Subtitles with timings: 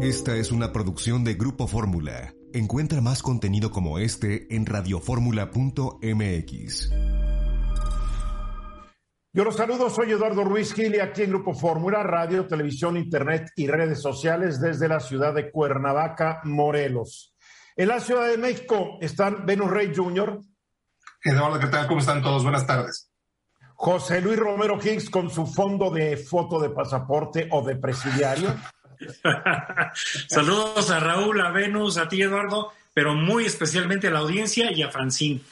[0.00, 2.32] Esta es una producción de Grupo Fórmula.
[2.52, 6.90] Encuentra más contenido como este en radioformula.mx.
[9.32, 13.48] Yo los saludo, soy Eduardo Ruiz Gil y aquí en Grupo Fórmula, radio, televisión, internet
[13.56, 17.34] y redes sociales desde la ciudad de Cuernavaca, Morelos.
[17.74, 20.40] En la Ciudad de México están Venus Rey Jr.
[21.24, 21.88] Eduardo, ¿qué tal?
[21.88, 22.44] ¿Cómo están todos?
[22.44, 23.10] Buenas tardes.
[23.74, 28.54] José Luis Romero Higgs con su fondo de foto de pasaporte o de presidiario.
[30.28, 34.82] Saludos a Raúl, a Venus, a ti Eduardo, pero muy especialmente a la audiencia y
[34.82, 35.42] a Francín.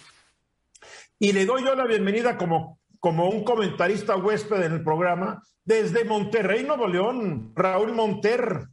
[1.18, 6.04] Y le doy yo la bienvenida como, como un comentarista huésped en el programa desde
[6.04, 8.68] Monterrey, Nuevo León, Raúl Monter.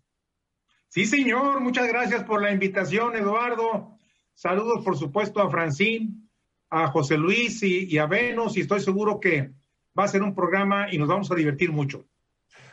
[0.90, 3.98] Sí, señor, muchas gracias por la invitación, Eduardo.
[4.34, 6.30] Saludos, por supuesto, a Francín,
[6.70, 9.52] a José Luis y, y a Venus, y estoy seguro que
[9.98, 12.06] va a ser un programa y nos vamos a divertir mucho.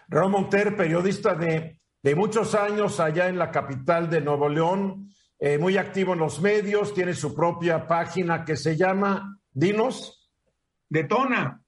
[0.08, 5.58] Raúl Monter, periodista de de muchos años allá en la capital de Nuevo León, eh,
[5.58, 10.30] muy activo en los medios, tiene su propia página que se llama, dinos.
[10.88, 11.62] Detona.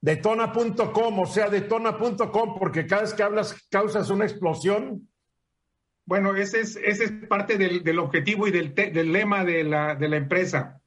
[0.00, 5.08] Detona.com, o sea, detona.com, porque cada vez que hablas causas una explosión.
[6.04, 9.96] Bueno, ese es, ese es parte del, del objetivo y del, del lema de la,
[9.96, 10.80] de la empresa.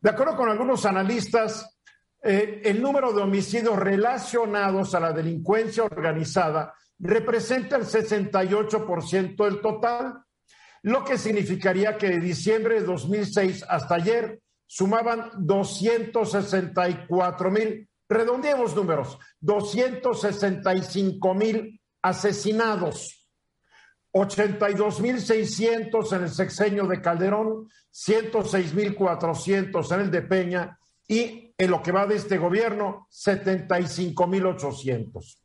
[0.00, 1.76] De acuerdo con algunos analistas,
[2.22, 10.22] eh, el número de homicidios relacionados a la delincuencia organizada representa el 68% del total,
[10.82, 19.18] lo que significaría que de diciembre de 2006 hasta ayer sumaban 264 mil redondeemos números,
[19.40, 23.28] 265 mil asesinados,
[24.12, 30.78] 82 mil 600 en el sexenio de Calderón, 106 mil 400 en el de Peña
[31.08, 35.42] y en lo que va de este gobierno, 75 mil 800.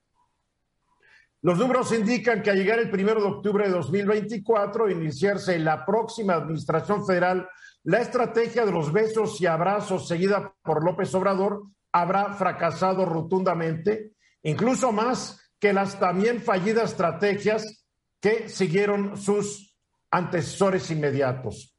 [1.43, 6.35] Los números indican que al llegar el primero de octubre de 2024, iniciarse la próxima
[6.35, 7.49] administración federal,
[7.83, 14.13] la estrategia de los besos y abrazos seguida por López Obrador habrá fracasado rotundamente,
[14.43, 17.85] incluso más que las también fallidas estrategias
[18.19, 19.75] que siguieron sus
[20.09, 21.75] antecesores inmediatos.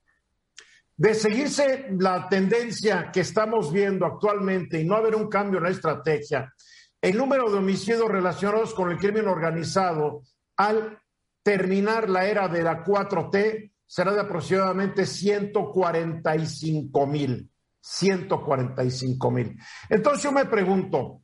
[0.96, 5.70] De seguirse la tendencia que estamos viendo actualmente y no haber un cambio en la
[5.70, 6.52] estrategia,
[7.00, 10.22] el número de homicidios relacionados con el crimen organizado
[10.56, 10.98] al
[11.42, 17.51] terminar la era de la 4T será de aproximadamente 145 mil.
[17.82, 19.58] 145 mil.
[19.88, 21.22] Entonces yo me pregunto,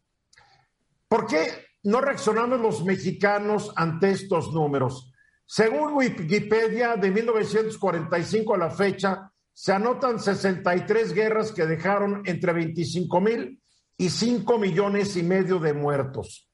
[1.06, 5.12] ¿por qué no reaccionamos los mexicanos ante estos números?
[5.46, 13.20] Según Wikipedia, de 1945 a la fecha, se anotan 63 guerras que dejaron entre 25
[13.20, 13.62] mil
[13.96, 16.48] y 5 millones y medio de muertos.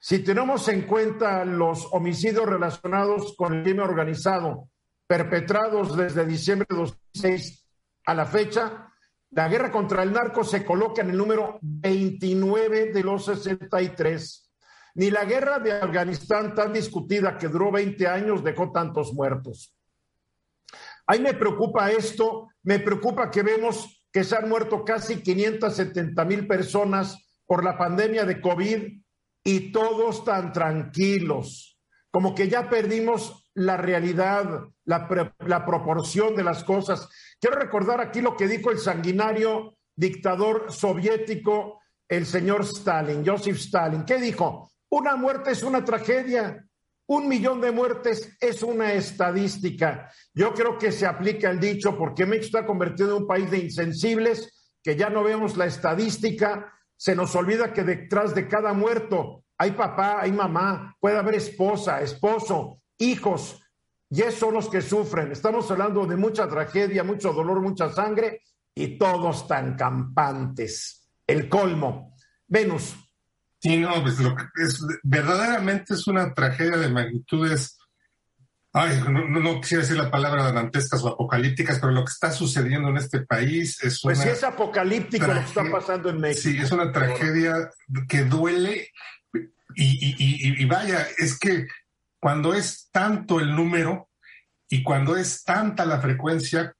[0.00, 4.68] Si tenemos en cuenta los homicidios relacionados con el crimen organizado
[5.06, 7.66] perpetrados desde diciembre de 2006
[8.06, 8.91] a la fecha,
[9.32, 14.50] la guerra contra el narco se coloca en el número 29 de los 63.
[14.94, 19.74] Ni la guerra de Afganistán tan discutida que duró 20 años dejó tantos muertos.
[21.06, 26.46] Ahí me preocupa esto, me preocupa que vemos que se han muerto casi 570 mil
[26.46, 27.16] personas
[27.46, 29.02] por la pandemia de COVID
[29.44, 31.80] y todos tan tranquilos,
[32.10, 37.08] como que ya perdimos la realidad, la, la proporción de las cosas.
[37.42, 44.04] Quiero recordar aquí lo que dijo el sanguinario dictador soviético, el señor Stalin, Joseph Stalin.
[44.04, 44.70] ¿Qué dijo?
[44.90, 46.64] Una muerte es una tragedia,
[47.08, 50.08] un millón de muertes es una estadística.
[50.32, 53.58] Yo creo que se aplica el dicho porque México está convertido en un país de
[53.58, 59.42] insensibles que ya no vemos la estadística, se nos olvida que detrás de cada muerto
[59.58, 63.61] hay papá, hay mamá, puede haber esposa, esposo, hijos,
[64.14, 65.32] y esos son los que sufren.
[65.32, 68.42] Estamos hablando de mucha tragedia, mucho dolor, mucha sangre,
[68.74, 71.08] y todos tan campantes.
[71.26, 72.14] El colmo.
[72.46, 72.94] Venus.
[73.58, 77.78] Sí, no, pues lo que es, verdaderamente es una tragedia de magnitudes
[78.74, 82.98] ay, no, quisiera decir la palabra dantescas o apocalípticas, pero lo que está sucediendo en
[82.98, 84.26] este país es pues una...
[84.26, 86.42] Pues es apocalíptico lo que está pasando en México.
[86.42, 87.70] Sí, es una tragedia
[88.08, 88.90] que duele
[89.74, 91.66] y, y vaya, es que
[92.22, 94.08] cuando es tanto el número
[94.68, 96.72] y cuando es tanta la frecuencia,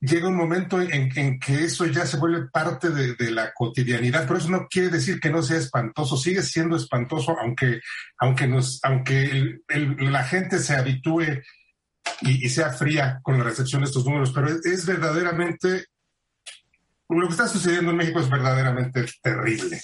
[0.00, 4.50] llega un momento en, que eso ya se vuelve parte de, la cotidianidad, pero eso
[4.50, 7.82] no quiere decir que no sea espantoso, sigue siendo espantoso, aunque,
[8.18, 11.40] aunque, nos, aunque la gente se habitúe
[12.22, 15.86] y, sea fría con la recepción de estos números, pero es, verdaderamente,
[17.08, 19.80] lo que está sucediendo en México es verdaderamente terrible.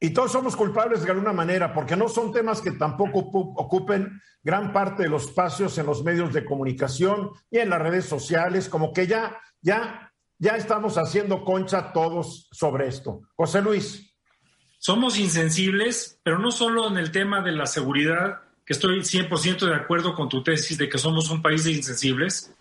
[0.00, 4.72] Y todos somos culpables de alguna manera, porque no son temas que tampoco ocupen gran
[4.72, 8.94] parte de los espacios en los medios de comunicación y en las redes sociales, como
[8.94, 13.22] que ya ya, ya estamos haciendo concha todos sobre esto.
[13.36, 14.06] José Luis.
[14.78, 19.74] Somos insensibles, pero no solo en el tema de la seguridad, que estoy 100% de
[19.74, 22.54] acuerdo con tu tesis de que somos un país de insensibles.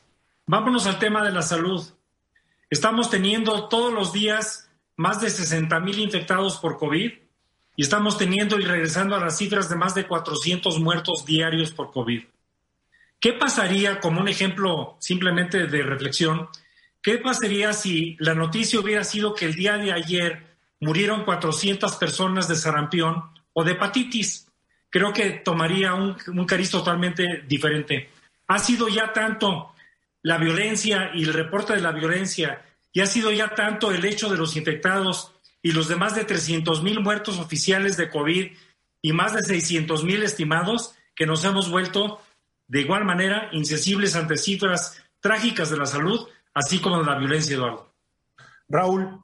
[0.46, 1.82] Vámonos al tema de la salud.
[2.70, 7.14] Estamos teniendo todos los días más de 60 mil infectados por COVID
[7.80, 11.94] y estamos teniendo y regresando a las cifras de más de 400 muertos diarios por
[11.94, 12.26] COVID.
[13.22, 16.50] ¿Qué pasaría, como un ejemplo simplemente de reflexión,
[17.02, 22.50] ¿Qué pasaría si la noticia hubiera sido que el día de ayer murieron 400 personas
[22.50, 23.24] de sarampión
[23.54, 24.52] o de hepatitis?
[24.90, 28.10] Creo que tomaría un, cariz totalmente diferente.
[28.50, 29.74] Ha sido ya tanto
[30.24, 34.30] la violencia y el reporte de la violencia, y ha sido ya tanto el hecho
[34.30, 38.52] de los infectados y los demás de 300 mil muertos oficiales de COVID
[39.02, 42.22] y más de 600 mil estimados, que nos hemos vuelto
[42.68, 47.94] de igual manera insensibles ante cifras trágicas de la salud así como la violencia, Eduardo.
[48.68, 49.24] Raúl.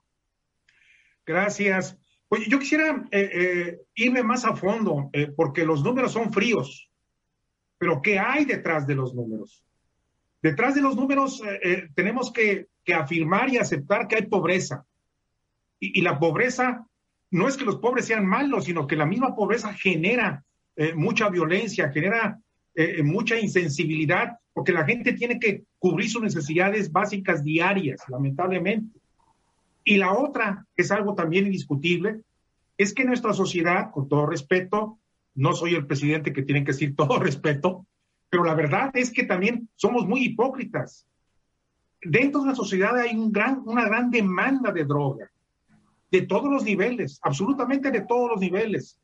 [1.26, 1.98] Gracias.
[2.30, 6.90] Oye, yo quisiera eh, eh, irme más a fondo, eh, porque los números son fríos,
[7.78, 9.64] pero ¿qué hay detrás de los números?
[10.42, 11.42] Detrás de los números
[11.96, 14.86] tenemos que, afirmar y aceptar que hay pobreza.
[15.80, 16.86] Y, y, la pobreza
[17.32, 20.44] no es que los pobres sean malos, sino que la misma pobreza genera
[20.96, 22.38] mucha violencia, genera
[23.02, 28.98] mucha insensibilidad porque la gente tiene que cubrir sus necesidades básicas diarias, lamentablemente.
[29.84, 32.22] Y la otra, que es algo también indiscutible,
[32.78, 34.98] es que nuestra sociedad, con todo respeto,
[35.36, 37.86] no soy el presidente que tiene que decir todo respeto,
[38.30, 41.06] pero la verdad es que también somos muy hipócritas.
[42.02, 45.30] Dentro de la sociedad hay una gran demanda de droga,
[46.12, 49.00] de todos los niveles, absolutamente de todos los niveles.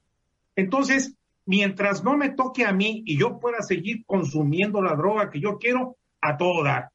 [0.55, 1.15] Entonces,
[1.45, 5.57] mientras no me toque a mí y yo pueda seguir consumiendo la droga que yo
[5.57, 6.89] quiero, a todo dar.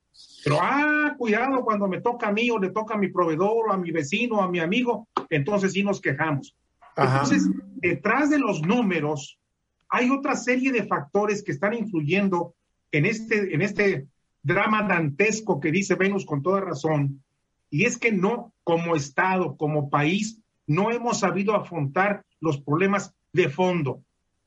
[0.45, 3.73] Pero, ah, cuidado cuando me toca a mí o le toca a mi proveedor o
[3.73, 6.57] a mi vecino o a mi amigo, entonces sí nos quejamos.
[6.97, 9.39] Entonces, detrás de los números
[9.89, 12.55] hay otra serie de factores que están influyendo
[12.91, 14.07] en este, en este
[14.43, 17.23] drama dantesco que dice Venus con toda razón,
[17.71, 23.49] y es que no, como Estado, como país, no hemos sabido afrontar los problemas de
[23.49, 24.03] fondo.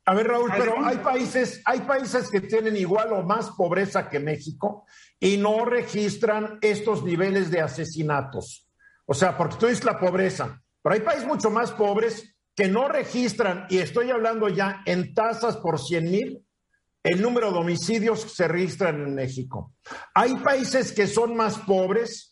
[0.05, 4.19] A ver, Raúl, pero hay países, hay países que tienen igual o más pobreza que
[4.19, 4.85] México
[5.19, 8.67] y no registran estos niveles de asesinatos.
[9.05, 12.89] O sea, porque tú dices la pobreza, pero hay países mucho más pobres que no
[12.89, 16.45] registran, y estoy hablando ya en tasas por 100 mil,
[17.03, 19.73] el número de homicidios que se registran en México.
[20.13, 22.28] Hay países que son más pobres,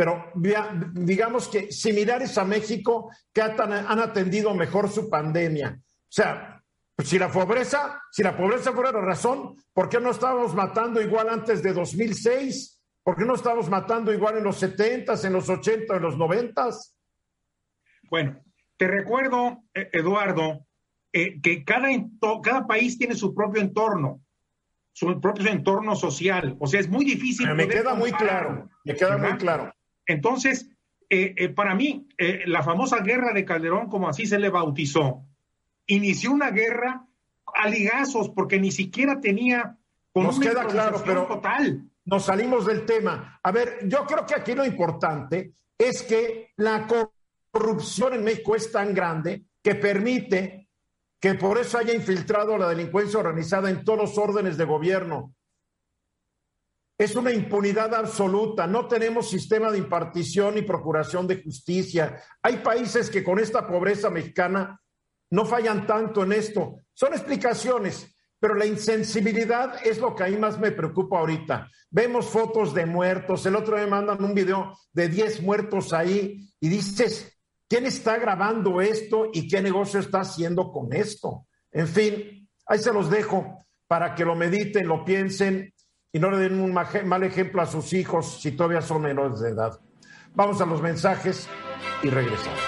[0.00, 5.78] pero digamos que similares a México, que han atendido mejor su pandemia.
[5.78, 6.64] O sea,
[7.04, 11.28] si la pobreza, si la pobreza fuera la razón, ¿por qué no estábamos matando igual
[11.28, 12.82] antes de 2006?
[13.02, 16.70] ¿Por qué no estábamos matando igual en los 70, en los 80, en los 90?
[18.08, 18.40] Bueno,
[18.78, 20.66] te recuerdo, eh, Eduardo,
[21.12, 21.88] eh, que cada,
[22.42, 24.22] cada país tiene su propio entorno,
[24.94, 26.56] su propio entorno social.
[26.58, 27.54] O sea, es muy difícil.
[27.54, 29.70] Me queda muy claro, me queda muy claro.
[30.12, 30.68] Entonces,
[31.08, 32.06] eh, para mí,
[32.46, 35.24] la famosa guerra de Calderón, como así se le bautizó,
[35.86, 37.06] inició una guerra
[37.54, 39.76] a ligazos porque ni siquiera tenía
[40.12, 41.88] con nos queda claro pero total.
[42.04, 43.40] nos salimos del tema.
[43.42, 46.86] A ver yo creo que aquí lo importante es que la
[47.52, 50.68] corrupción en México es tan grande que permite
[51.18, 55.34] que por eso haya infiltrado la delincuencia organizada en todos los órdenes de gobierno
[57.00, 58.66] es una impunidad absoluta.
[58.66, 62.22] No tenemos sistema de impartición y procuración de justicia.
[62.42, 64.78] Hay países que con esta pobreza mexicana
[65.30, 66.82] no fallan tanto en esto.
[66.92, 71.70] Son explicaciones, pero la insensibilidad es lo que a mí más me preocupa ahorita.
[71.88, 76.52] Vemos fotos de muertos, el otro día me mandan un video de 10 muertos ahí
[76.60, 77.34] y dices,
[77.66, 81.46] ¿quién está grabando esto y qué negocio está haciendo con esto?
[81.72, 85.72] En fin, ahí se los dejo para que lo mediten, lo piensen
[86.12, 89.50] y no le den un mal ejemplo a sus hijos si todavía son menores de
[89.50, 89.78] edad.
[90.34, 91.48] Vamos a los mensajes
[92.02, 92.60] y regresamos.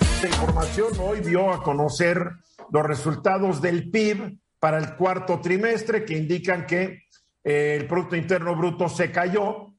[0.00, 2.30] Esta información hoy dio a conocer
[2.70, 7.02] los resultados del PIB para el cuarto trimestre que indican que
[7.44, 9.72] eh, el Producto Interno Bruto se cayó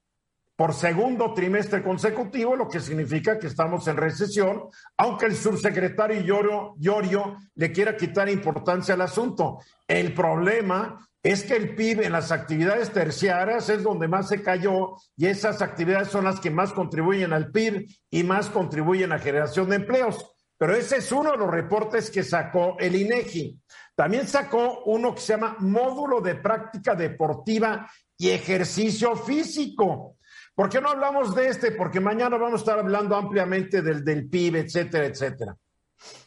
[0.56, 4.66] por segundo trimestre consecutivo, lo que significa que estamos en recesión,
[4.98, 9.60] aunque el subsecretario Llorio, Llorio le quiera quitar importancia al asunto.
[9.88, 14.98] El problema es que el PIB en las actividades terciarias es donde más se cayó
[15.16, 19.70] y esas actividades son las que más contribuyen al PIB y más contribuyen a generación
[19.70, 20.30] de empleos.
[20.58, 23.58] Pero ese es uno de los reportes que sacó el INEGI.
[23.96, 30.18] También sacó uno que se llama Módulo de Práctica Deportiva y Ejercicio Físico.
[30.54, 31.72] ¿Por qué no hablamos de este?
[31.72, 35.56] Porque mañana vamos a estar hablando ampliamente del, del PIB, etcétera, etcétera.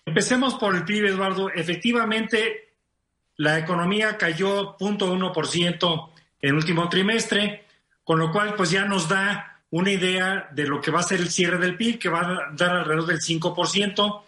[0.06, 1.50] Empecemos por el PIB, Eduardo.
[1.50, 2.65] Efectivamente,
[3.36, 7.66] la economía cayó 0.1% en último trimestre,
[8.04, 11.20] con lo cual pues ya nos da una idea de lo que va a ser
[11.20, 14.22] el cierre del PIB, que va a dar alrededor del 5%,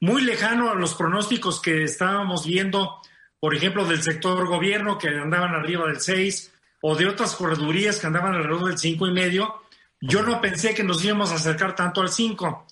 [0.00, 3.00] muy lejano a los pronósticos que estábamos viendo,
[3.40, 6.52] por ejemplo, del sector gobierno, que andaban arriba del 6,
[6.82, 9.54] o de otras corredurías que andaban alrededor del 5,5.
[10.00, 12.66] Yo no pensé que nos íbamos a acercar tanto al 5.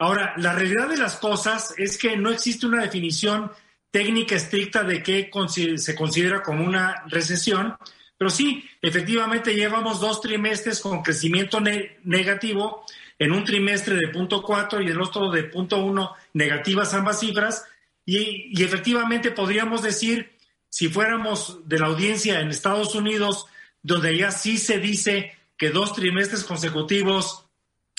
[0.00, 3.52] Ahora, la realidad de las cosas es que no existe una definición
[3.94, 5.30] técnica estricta de qué
[5.76, 7.76] se considera como una recesión,
[8.18, 12.84] pero sí, efectivamente llevamos dos trimestres con crecimiento negativo,
[13.20, 17.66] en un trimestre de punto cuatro y el otro de punto uno negativas ambas cifras,
[18.04, 20.32] y, y efectivamente podríamos decir,
[20.68, 23.46] si fuéramos de la audiencia en Estados Unidos,
[23.80, 27.46] donde ya sí se dice que dos trimestres consecutivos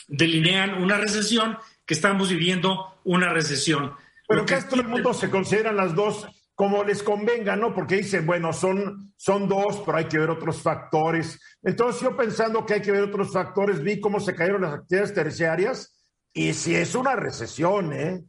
[0.09, 3.93] delinean una recesión, que estamos viviendo una recesión.
[4.27, 7.73] Pero casi todo el mundo se consideran las dos como les convenga, ¿no?
[7.73, 11.39] Porque dicen, bueno, son, son dos, pero hay que ver otros factores.
[11.61, 15.13] Entonces yo pensando que hay que ver otros factores, vi cómo se cayeron las actividades
[15.13, 15.93] terciarias
[16.33, 18.23] y si es una recesión, ¿eh?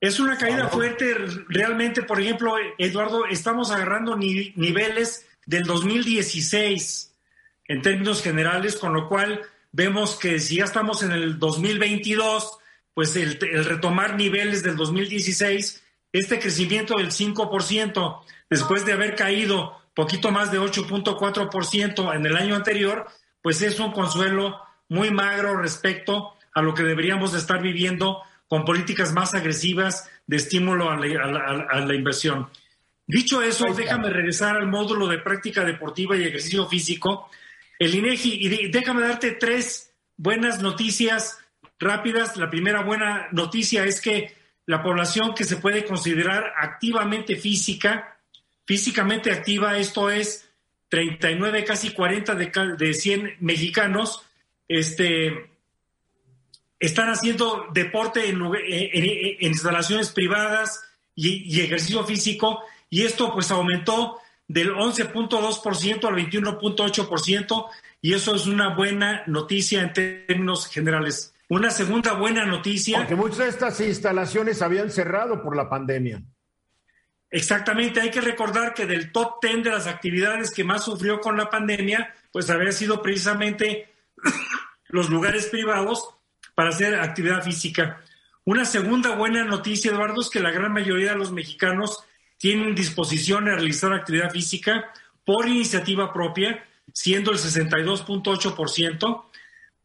[0.00, 1.14] Es una caída fuerte,
[1.48, 7.14] realmente, por ejemplo, Eduardo, estamos agarrando niveles del 2016
[7.68, 9.40] en términos generales, con lo cual
[9.72, 12.58] vemos que si ya estamos en el 2022,
[12.96, 20.30] pues el, retomar niveles del 2016, este crecimiento del 5%, después de haber caído poquito
[20.30, 23.06] más de 8.4% en el año anterior,
[23.42, 28.64] pues es un consuelo muy magro respecto a lo que deberíamos de estar viviendo con
[28.64, 32.48] políticas más agresivas de estímulo a la, inversión.
[33.06, 37.28] Dicho eso, déjame regresar al módulo de práctica deportiva y ejercicio físico.
[37.78, 41.40] El INEGI, y déjame darte tres buenas noticias
[41.78, 42.36] rápidas.
[42.36, 44.34] La primera buena noticia es que
[44.66, 48.18] la población que se puede considerar activamente física,
[48.64, 50.48] físicamente activa, esto es
[50.88, 54.22] 39, casi 40 de, de 100 mexicanos,
[54.68, 55.50] este,
[56.78, 58.40] están haciendo deporte en,
[59.40, 60.82] instalaciones privadas
[61.14, 64.18] y, ejercicio físico, y esto pues aumentó
[64.48, 67.66] del 11.2% al 21.8%,
[68.02, 71.34] y eso es una buena noticia en términos generales.
[71.48, 72.98] Una segunda buena noticia.
[72.98, 76.22] Porque muchas de estas instalaciones habían cerrado por la pandemia.
[77.30, 81.36] Exactamente, hay que recordar que del top 10 de las actividades que más sufrió con
[81.36, 83.92] la pandemia, pues había sido precisamente
[84.88, 86.08] los lugares privados
[86.54, 88.02] para hacer actividad física.
[88.44, 92.04] Una segunda buena noticia, Eduardo, es que la gran mayoría de los mexicanos
[92.38, 94.92] tienen disposición a realizar actividad física
[95.24, 99.24] por iniciativa propia, siendo el 62.8%,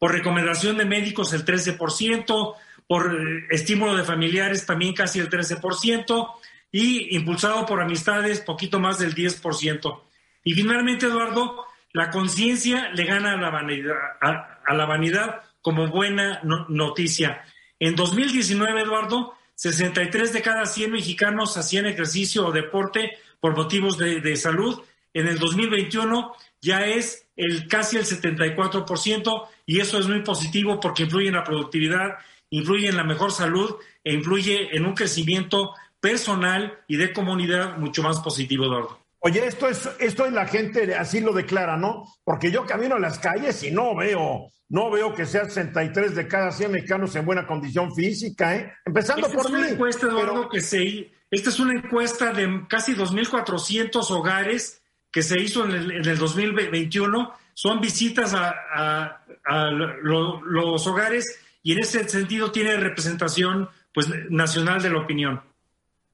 [0.02, 2.56] por recomendación de médicos el 13%,
[2.88, 6.28] por eh, estímulo de familiares también casi el 13%,
[6.72, 10.00] y impulsado por amistades poquito más del 10%.
[10.42, 16.40] Y finalmente, Eduardo, la conciencia le gana a la vanidad, a, la vanidad como buena
[16.68, 17.44] noticia.
[17.78, 24.20] En 2019, Eduardo, 63 de cada 100 mexicanos hacían ejercicio o deporte por motivos de,
[24.20, 24.82] de salud.
[25.14, 31.02] En el 2021 ya es el casi el 74% y eso es muy positivo porque
[31.04, 32.18] influye en la productividad,
[32.50, 38.02] influye en la mejor salud e influye en un crecimiento personal y de comunidad mucho
[38.02, 38.98] más positivo, Eduardo.
[39.24, 42.04] Oye, esto es, esto es la gente así lo declara, ¿no?
[42.24, 46.26] Porque yo camino a las calles y no veo, no veo que sea 63 de
[46.26, 48.72] cada 100 mexicanos en buena condición física, ¿eh?
[48.84, 49.58] Empezando esta por es mí.
[49.60, 54.81] Una encuesta, Eduardo, pero- que se, esta es una encuesta de casi 2.400 hogares
[55.12, 57.32] que se hizo en el, en el 2021.
[57.54, 64.08] Son visitas a, a- a lo- los hogares y en ese sentido tiene representación pues,
[64.30, 65.42] nacional de la opinión.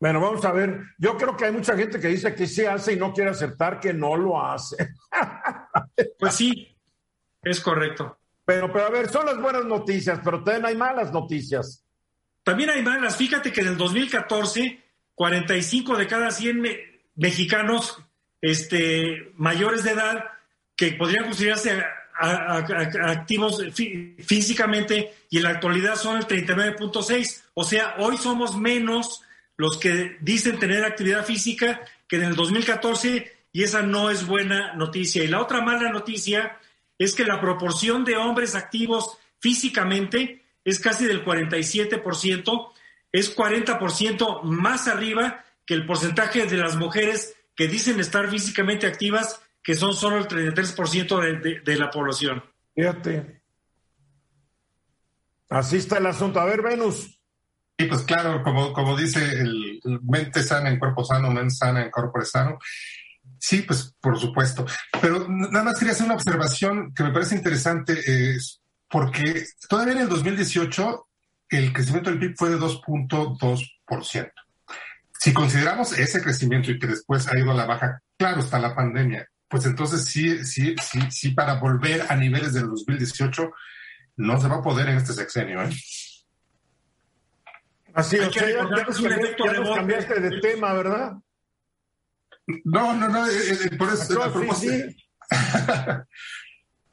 [0.00, 0.80] Bueno, vamos a ver.
[0.98, 3.80] Yo creo que hay mucha gente que dice que sí hace y no quiere aceptar
[3.80, 4.76] que no lo hace.
[6.18, 6.68] Pues sí,
[7.42, 8.18] es correcto.
[8.44, 11.84] Pero, pero a ver, son las buenas noticias, pero también hay malas noticias.
[12.42, 13.16] También hay malas.
[13.16, 14.82] Fíjate que en el 2014,
[15.14, 16.78] 45 de cada 100 me-
[17.16, 17.98] mexicanos
[18.40, 20.24] este, mayores de edad
[20.76, 21.82] que podrían considerarse
[22.20, 27.42] activos fí- físicamente y en la actualidad son el 39.6.
[27.54, 29.22] O sea, hoy somos menos
[29.56, 34.74] los que dicen tener actividad física que en el 2014 y esa no es buena
[34.74, 35.24] noticia.
[35.24, 36.58] Y la otra mala noticia
[36.98, 42.72] es que la proporción de hombres activos físicamente es casi del 47%,
[43.12, 49.40] es 40% más arriba que el porcentaje de las mujeres que dicen estar físicamente activas,
[49.62, 52.42] que son solo el 33% de, de- de la población.
[52.72, 53.42] Fíjate.
[55.50, 56.38] Así está el asunto.
[56.40, 57.18] A ver, Venus.
[57.76, 61.82] Y pues claro, como, como dice el, el mente sana en cuerpo sano, mente sana
[61.82, 62.58] en cuerpo sano.
[63.40, 64.64] Sí, pues por supuesto.
[65.00, 67.98] Pero nada más quería hacer una observación que me parece interesante,
[68.34, 71.08] es porque todavía en el 2018
[71.50, 74.32] el crecimiento del PIB fue de 2.2%.
[75.18, 78.74] Si consideramos ese crecimiento y que después ha ido a la baja, claro, está la
[78.74, 83.50] pandemia, pues entonces sí, sí, sí, sí, para volver a niveles del 2018
[84.16, 85.70] no se va a poder en este sexenio, ¿eh?
[87.94, 91.14] Así, ya, ya nos, es efecto ya nos cambiaste de tema, ¿verdad?
[92.64, 94.96] No, no, no, eh, eh, por eso, sí, sí.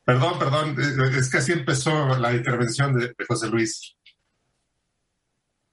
[0.05, 3.95] Perdón, perdón, eh, es que así empezó la intervención de José Luis.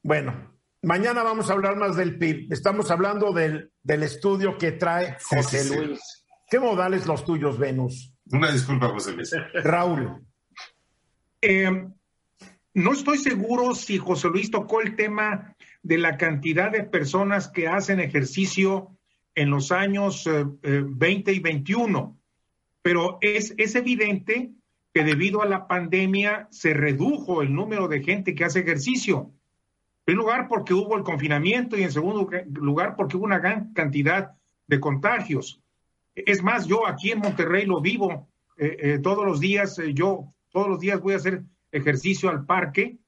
[0.03, 0.52] Bueno,
[0.83, 2.53] mañana vamos a hablar más del PIB.
[2.53, 5.75] Estamos hablando del, del estudio que trae José sí, sí.
[5.77, 6.27] Luis.
[6.49, 8.15] ¿Qué modales los tuyos, Venus?
[8.31, 9.31] Una disculpa, José Luis.
[9.65, 10.23] Raúl.
[11.41, 11.89] Eh,
[12.75, 17.69] no estoy seguro si José Luis tocó el tema de la cantidad de personas que
[17.69, 18.97] hacen ejercicio
[19.35, 22.19] en los años eh, eh, 20 y 21,
[22.83, 24.53] pero es, es evidente
[24.95, 29.33] que debido a la pandemia se redujo el número de gente que hace ejercicio.
[30.13, 34.33] Primer lugar, porque hubo el confinamiento y en segundo lugar, porque hubo una gran cantidad
[34.67, 35.63] de contagios.
[36.15, 40.35] Es más, yo aquí en Monterrey lo vivo eh, eh, todos los días, eh, yo
[40.51, 42.99] todos los días voy a hacer ejercicio al parque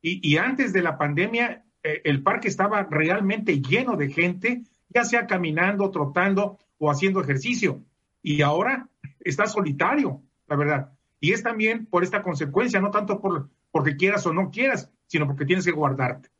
[0.00, 5.04] y, y antes de la pandemia eh, el parque estaba realmente lleno de gente, ya
[5.04, 7.82] sea caminando, trotando o haciendo ejercicio.
[8.22, 8.88] Y ahora
[9.20, 10.92] está solitario, la verdad.
[11.20, 15.26] Y es también por esta consecuencia, no tanto por porque quieras o no quieras, sino
[15.26, 16.30] porque tienes que guardarte.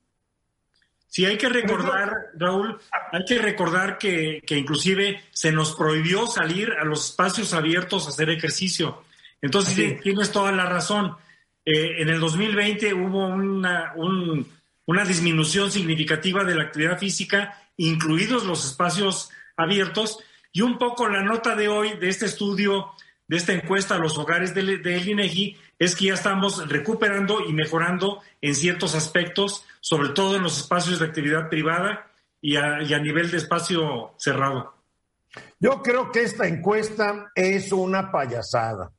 [1.14, 2.76] Sí, hay que recordar, Raúl,
[3.12, 8.08] hay que recordar que, que inclusive se nos prohibió salir a los espacios abiertos a
[8.08, 9.04] hacer ejercicio.
[9.40, 11.14] Entonces tienes toda la razón.
[11.64, 14.44] Eh, en el 2020 hubo una, un-
[14.86, 20.18] una disminución significativa de la actividad física, incluidos los espacios abiertos,
[20.52, 22.90] y un poco la nota de hoy de este estudio,
[23.28, 27.52] de esta encuesta a los hogares del, del INEGI, es que ya estamos recuperando y
[27.52, 32.10] mejorando en ciertos aspectos, sobre todo en los espacios de actividad privada
[32.40, 34.74] y a, y a nivel de espacio cerrado.
[35.58, 38.92] Yo creo que esta encuesta es una payasada.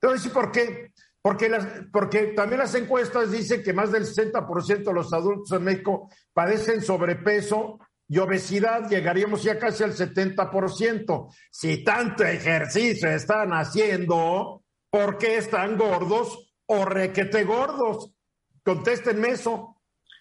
[0.00, 0.92] Decir por qué.
[1.22, 5.64] Porque, las, porque también las encuestas dicen que más del 60% de los adultos en
[5.64, 11.34] México padecen sobrepeso y obesidad, llegaríamos ya casi al 70%.
[11.50, 14.63] Si tanto ejercicio están haciendo,
[14.94, 18.12] ¿por qué están gordos o requete gordos?
[18.62, 19.76] Contéstenme eso.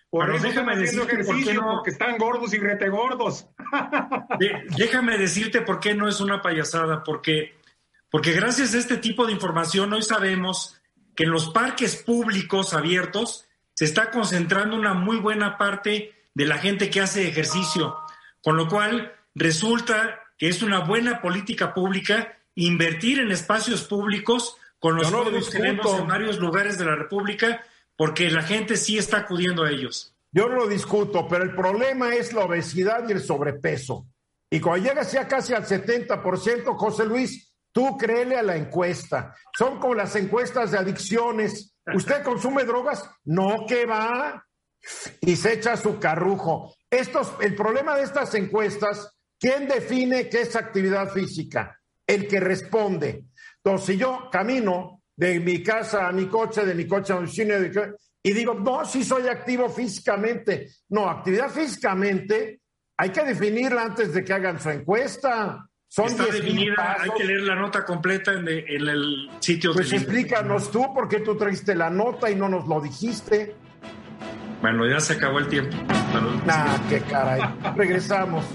[0.09, 3.47] Por Pero eso déjame decirte por qué ejercicio, no- porque están gordos y retegordos.
[4.39, 7.55] De- déjame decirte por qué no es una payasada, porque,
[8.09, 10.81] porque gracias a este tipo de información hoy sabemos
[11.15, 16.57] que en los parques públicos abiertos se está concentrando una muy buena parte de la
[16.57, 17.95] gente que hace ejercicio,
[18.41, 24.98] con lo cual resulta que es una buena política pública invertir en espacios públicos con
[24.98, 27.63] los no que tenemos en varios lugares de la República,
[27.96, 30.13] porque la gente sí está acudiendo a ellos.
[30.30, 34.06] Yo no lo discuto, pero el problema es la obesidad y el sobrepeso.
[34.50, 39.34] Y cuando llegas ya casi al 70%, José Luis, tú créele a la encuesta.
[39.58, 41.78] Son como las encuestas de adicciones.
[41.93, 43.10] ¿Usted consume drogas?
[43.24, 44.46] No, que va.
[45.22, 46.76] Y se echa su carrujo.
[46.89, 51.78] Estos, el problema de estas encuestas ¿Quién define qué es actividad física?
[52.08, 53.26] El que responde.
[53.63, 57.26] Entonces, si yo camino de mi casa a mi coche, de mi coche a mi
[57.26, 57.56] oficina,
[58.21, 60.69] y digo, no, sí soy activo físicamente.
[60.89, 62.62] No, actividad físicamente
[62.97, 65.67] hay que definirla antes de que hagan su encuesta.
[65.88, 69.73] Son Está definida, hay que leer la nota completa en, el sitio.
[69.73, 73.56] Pues explícanos tú por qué tú trajiste la nota y no nos lo dijiste.
[74.62, 75.76] Bueno, ya se acabó el tiempo.
[76.47, 77.41] Ah, qué caray.
[77.76, 78.45] Regresamos.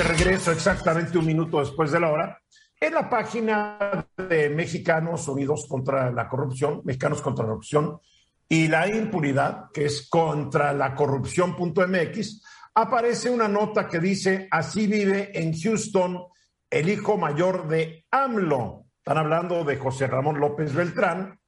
[0.00, 2.42] De regreso exactamente un minuto después de la hora.
[2.80, 8.00] En la página de Mexicanos Unidos contra la Corrupción, Mexicanos contra la Corrupción
[8.48, 12.42] y la Impunidad, que es contra la corrupción.mx,
[12.76, 16.24] aparece una nota que dice, así vive en Houston
[16.70, 18.86] el hijo mayor de AMLO.
[18.96, 21.38] Están hablando de José Ramón López Beltrán,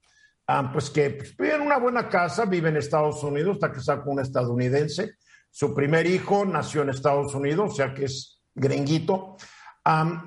[0.48, 4.02] ah, pues que pues, vive en una buena casa, vive en Estados Unidos, está casado
[4.02, 5.12] con un estadounidense.
[5.50, 9.36] Su primer hijo nació en Estados Unidos, o sea que es gringuito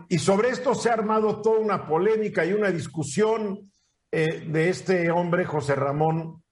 [0.10, 3.72] y sobre esto se ha armado toda una polémica y una discusión
[4.12, 6.44] eh, de este hombre, José Ramón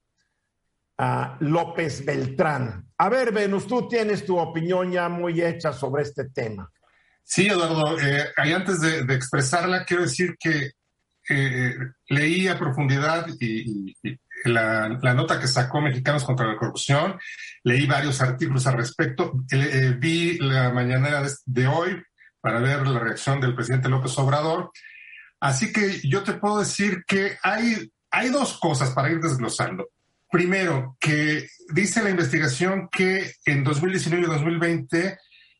[0.97, 2.89] ah, López Beltrán.
[2.97, 6.69] A ver, Venus, tú tienes tu opinión ya muy hecha sobre este tema.
[7.23, 10.71] Sí, Eduardo, eh, antes de, expresarla, quiero decir que
[11.29, 11.73] eh,
[12.09, 13.95] leí a profundidad y,
[14.45, 17.19] la, nota que sacó Mexicanos contra la Corrupción,
[17.63, 19.34] leí varios artículos al respecto,
[19.99, 22.03] vi la mañanera de hoy,
[22.43, 24.71] para ver la reacción del presidente López Obrador.
[25.39, 29.89] Así que yo te puedo decir que hay, hay dos cosas para ir desglosando.
[30.29, 35.17] Primero, que dice la investigación que en 2019 y 2020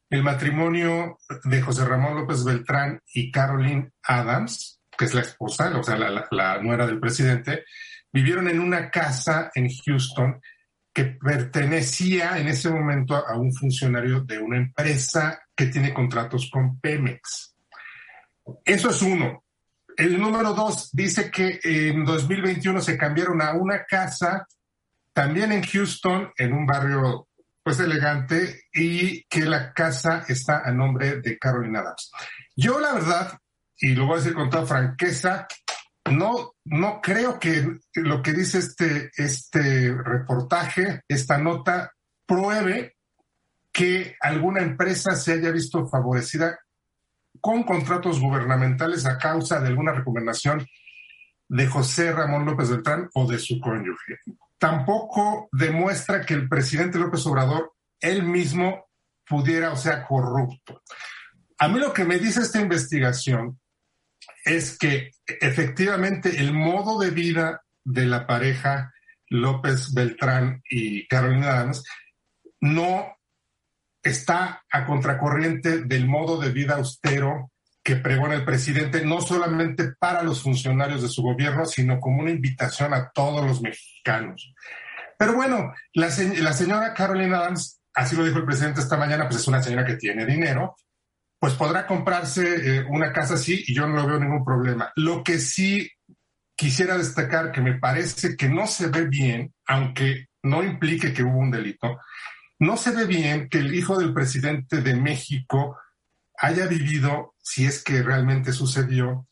[0.10, 5.84] el matrimonio de José Ramón López Beltrán y Caroline Adams, que es la esposa, o
[5.84, 7.64] sea, la, la nuera del presidente,
[8.14, 10.40] vivieron en una casa en Houston
[10.94, 16.80] que pertenecía en ese momento a un funcionario de una empresa que tiene contratos con
[16.80, 17.56] Pemex.
[18.64, 19.44] Eso es uno.
[19.98, 24.48] El número dos dice que en 2021 se cambiaron a una casa
[25.14, 27.28] también en Houston, en un barrio
[27.64, 32.12] pues elegante, y que la casa está a nombre de Carolina Adams.
[32.56, 33.40] Yo la verdad,
[33.78, 35.48] y lo voy a decir con toda franqueza,
[36.12, 41.94] no, no creo que lo que dice este, este reportaje, esta nota,
[42.26, 42.98] pruebe
[43.72, 46.60] que alguna empresa se haya visto favorecida
[47.42, 50.66] con contratos gubernamentales a causa de alguna recomendación
[51.48, 54.20] de José Ramón López Beltrán o de su cónyuge.
[54.58, 58.86] Tampoco demuestra que el presidente López Obrador él mismo
[59.28, 60.82] pudiera o sea corrupto.
[61.58, 63.60] A mí lo que me dice esta investigación
[64.46, 68.94] es que efectivamente el modo de vida de la pareja
[69.30, 71.84] López Beltrán y Carolina Adams
[72.62, 73.18] no
[74.02, 77.52] está a contracorriente del modo de vida austero
[77.84, 82.32] que pregona el presidente, no solamente para los funcionarios de su gobierno, sino como una
[82.32, 84.54] invitación a todos los mexicanos.
[85.18, 89.48] Pero bueno, la, señora Carolina Adams, así lo dijo el presidente esta mañana, pues es
[89.48, 90.76] una señora que tiene dinero,
[91.44, 94.94] pues podrá comprarse eh, una casa así y yo no veo ningún problema.
[94.96, 95.92] Lo que sí
[96.56, 101.38] quisiera destacar que me parece que no se ve bien, aunque no implique que hubo
[101.38, 102.00] un delito,
[102.60, 105.78] no se ve bien que el hijo del presidente de México
[106.38, 109.28] haya vivido, si es que realmente sucedió,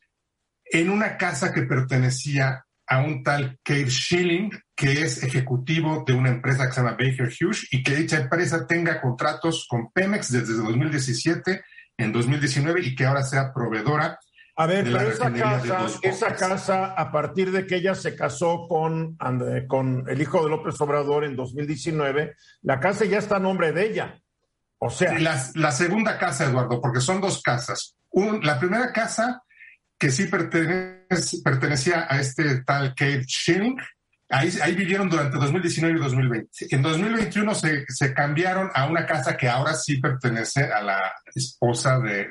[0.66, 6.32] en una casa que pertenecía a un tal Kate Schilling, que es ejecutivo de una
[6.32, 10.56] empresa que se llama Baker Hughes y que dicha empresa tenga contratos con Pemex desde
[10.56, 11.64] 2017
[12.04, 14.20] en 2019 y que ahora sea proveedora.
[14.56, 19.18] A ver, pero esa casa, esa casa, a partir de que ella se casó con,
[19.68, 23.88] con el hijo de López Obrador en 2019, la casa ya está a nombre de
[23.88, 24.22] ella.
[24.78, 25.18] O sea.
[25.18, 27.96] La, la segunda casa, Eduardo, porque son dos casas.
[28.42, 29.42] la primera casa
[29.98, 33.78] que sí pertenecía a este tal Kate Schilling,
[34.34, 36.50] Ahí, vivieron durante 2019 y 2020.
[36.72, 42.00] En 2021 se, se, cambiaron a una casa que ahora sí pertenece a la esposa
[42.00, 42.30] de...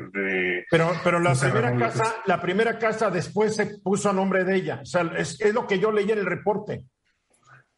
[0.70, 4.80] pero pero la primera, casa, la primera casa después se puso a nombre de ella.
[4.82, 6.86] O sea, es, lo que yo leí en el reporte.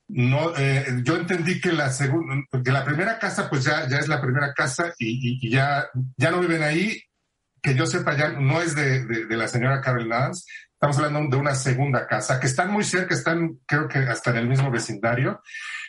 [0.06, 4.06] No, eh, yo entendí que la segunda, que la primera casa pues ya, ya es
[4.06, 6.96] la primera casa y, ya, ya no viven ahí.
[7.60, 10.44] Que yo sepa ya no es de, de, la señora Carol Nance,
[10.82, 14.38] Estamos hablando de una segunda casa, que están muy cerca, están creo que hasta en
[14.38, 15.40] el mismo vecindario,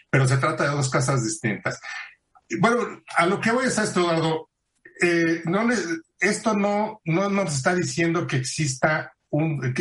[0.07, 1.81] pero se trata de dos casas distintas.
[2.59, 4.51] Bueno, a lo que voy es a esto, Eduardo.
[5.01, 5.67] Eh, no,
[6.19, 9.73] esto no, no nos está diciendo que exista un,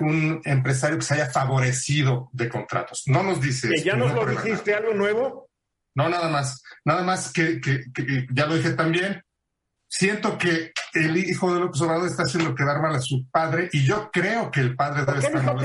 [0.00, 3.04] un, empresario que se haya favorecido de contratos.
[3.06, 5.48] No nos dice ¿Que ya nos lo dijiste algo nuevo?
[5.94, 6.64] No, nada más.
[6.84, 7.60] Nada más que,
[8.32, 9.22] ya lo dije también.
[9.88, 13.84] Siento que el hijo de López Obrador está haciendo quedar mal a su padre y
[13.84, 15.58] yo creo que el padre debe estar mal.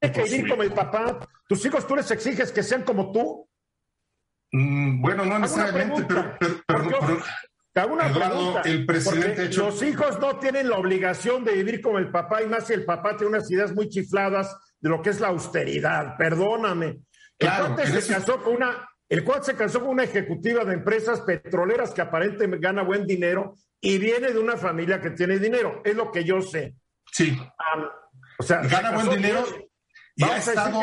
[0.00, 1.18] Tiene que vivir como el papá.
[1.48, 3.48] Tus hijos tú les exiges que sean como tú.
[4.52, 6.34] Mm, bueno, no necesariamente, pero,
[6.66, 7.22] pero,
[7.74, 9.66] hago una pregunta, el presidente hecho...
[9.66, 12.84] Los hijos no tienen la obligación de vivir como el papá, y más si el
[12.84, 16.16] papá tiene unas ideas muy chifladas de lo que es la austeridad.
[16.16, 17.00] Perdóname.
[17.38, 21.20] Claro, el se casó con una, el cual se casó con una ejecutiva de empresas
[21.22, 25.82] petroleras que aparentemente gana buen dinero y viene de una familia que tiene dinero.
[25.84, 26.76] Es lo que yo sé.
[27.10, 27.36] Sí.
[28.38, 29.44] o sea, gana buen dinero
[30.14, 30.80] y ha estado...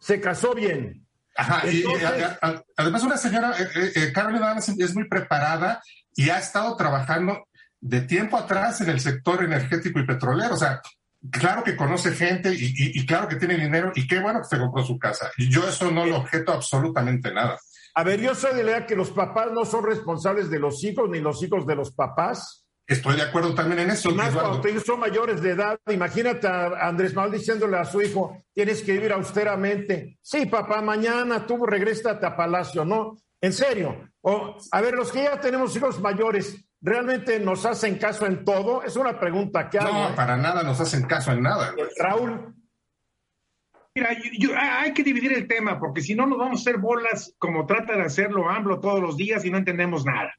[0.00, 1.06] se casó bien.
[1.36, 1.84] Ajá, y,
[2.76, 5.80] además una señora, eh, eh, eh Carolina Adams es muy preparada
[6.16, 7.46] y ha estado trabajando
[7.80, 10.54] de tiempo atrás en el sector energético y petrolero.
[10.54, 10.82] O sea,
[11.30, 14.84] claro que conoce gente y, claro que tiene dinero y qué bueno que se compró
[14.84, 15.30] su casa.
[15.36, 17.58] Y yo eso no lo objeto absolutamente nada.
[17.94, 20.82] A ver, yo soy de la idea que los papás no son responsables de los
[20.84, 22.64] hijos ni los hijos de los papás.
[22.86, 24.10] Estoy de acuerdo también en eso.
[24.10, 28.00] Y más cuando ellos son mayores de edad, imagínate a Andrés Manuel diciéndole a su
[28.00, 30.18] hijo, tienes que vivir austeramente.
[30.22, 33.18] Sí, papá, mañana tú regrésate a Palacio, ¿no?
[33.40, 34.08] En serio.
[34.22, 38.82] O, a ver, los que ya tenemos hijos mayores, ¿realmente nos hacen caso en todo?
[38.82, 39.92] Es una pregunta que hago.
[39.92, 40.12] No, ¿eh?
[40.14, 41.74] para nada nos hacen caso en nada.
[41.98, 42.54] Raúl.
[43.94, 44.10] Mira,
[44.80, 47.96] hay que dividir el tema, porque si no nos vamos a hacer bolas como trata
[47.96, 50.32] de hacerlo AMLO todos los días y no entendemos nada.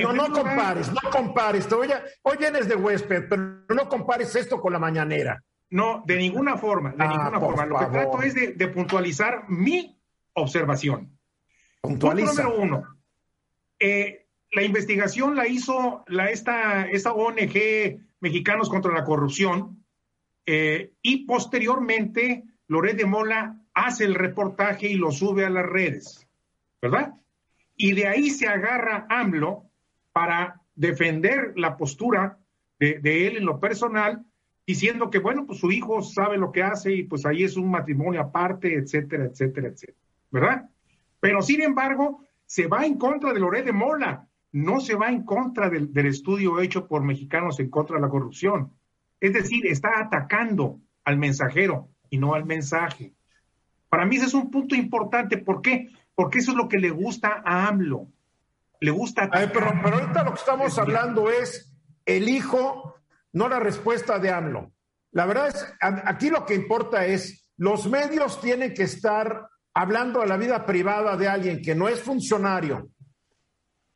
[0.00, 1.70] No, no compares, no compares.
[1.72, 1.88] Hoy,
[2.22, 5.42] hoy vienes de huésped, pero no compares esto con la mañanera.
[5.70, 7.66] No, de ninguna forma, de ah, ninguna forma.
[7.66, 10.00] Lo que trato es de, puntualizar mi
[10.34, 11.18] observación.
[11.80, 12.28] Puntualiza.
[12.28, 12.98] Punto número uno.
[13.78, 19.84] Eh, la investigación la hizo la, esta, esta ONG Mexicanos contra la Corrupción
[20.46, 26.26] eh, y posteriormente Loret de Mola hace el reportaje y lo sube a las redes,
[26.80, 27.14] ¿verdad?
[27.76, 29.70] Y de ahí se agarra AMLO
[30.12, 32.38] para defender la postura
[32.78, 34.24] de, él en lo personal,
[34.66, 37.70] diciendo que, bueno, pues su hijo sabe lo que hace y pues ahí es un
[37.70, 39.98] matrimonio aparte, etcétera, etcétera, etcétera,
[40.30, 40.70] ¿verdad?
[41.20, 44.26] Pero sin embargo, se va en contra de Loret de Mola,
[44.64, 48.08] no se va en contra del, del, estudio hecho por mexicanos en contra de la
[48.08, 48.72] corrupción.
[49.20, 53.14] Es decir, está atacando al mensajero y no al mensaje.
[53.88, 55.38] Para mí ese es un punto importante.
[55.38, 55.90] ¿Por qué?
[56.16, 58.08] porque eso es lo que le gusta a AMLO.
[58.80, 59.30] Le gusta.
[59.30, 61.72] pero, pero ahorita lo que estamos hablando es
[62.04, 62.96] el hijo,
[63.32, 64.72] no la respuesta de AMLO.
[65.12, 70.26] La verdad es, aquí lo que importa es, los medios tienen que estar hablando de
[70.26, 72.88] la vida privada de alguien que no es funcionario,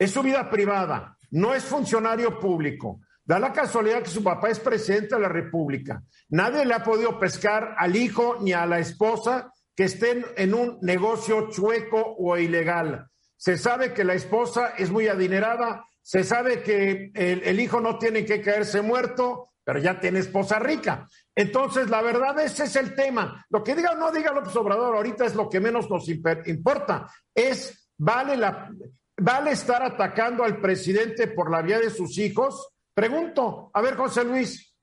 [0.01, 3.01] es su vida privada, no es funcionario público.
[3.23, 6.01] Da la casualidad que su papá es presidente de la República.
[6.29, 10.79] Nadie le ha podido pescar al hijo ni a la esposa que estén en un
[10.81, 13.09] negocio chueco o ilegal.
[13.37, 18.25] Se sabe que la esposa es muy adinerada, se sabe que el, hijo no tiene
[18.25, 21.07] que caerse muerto, pero ya tiene esposa rica.
[21.35, 23.45] Entonces, la verdad, ese es el tema.
[23.51, 27.07] Lo que diga o no diga López Obrador ahorita es lo que menos nos importa.
[27.35, 28.67] Es, ¿vale, la,
[29.17, 32.69] ¿vale estar atacando al presidente por la vía de sus hijos?
[32.93, 34.73] Pregunto, a ver, José Luis.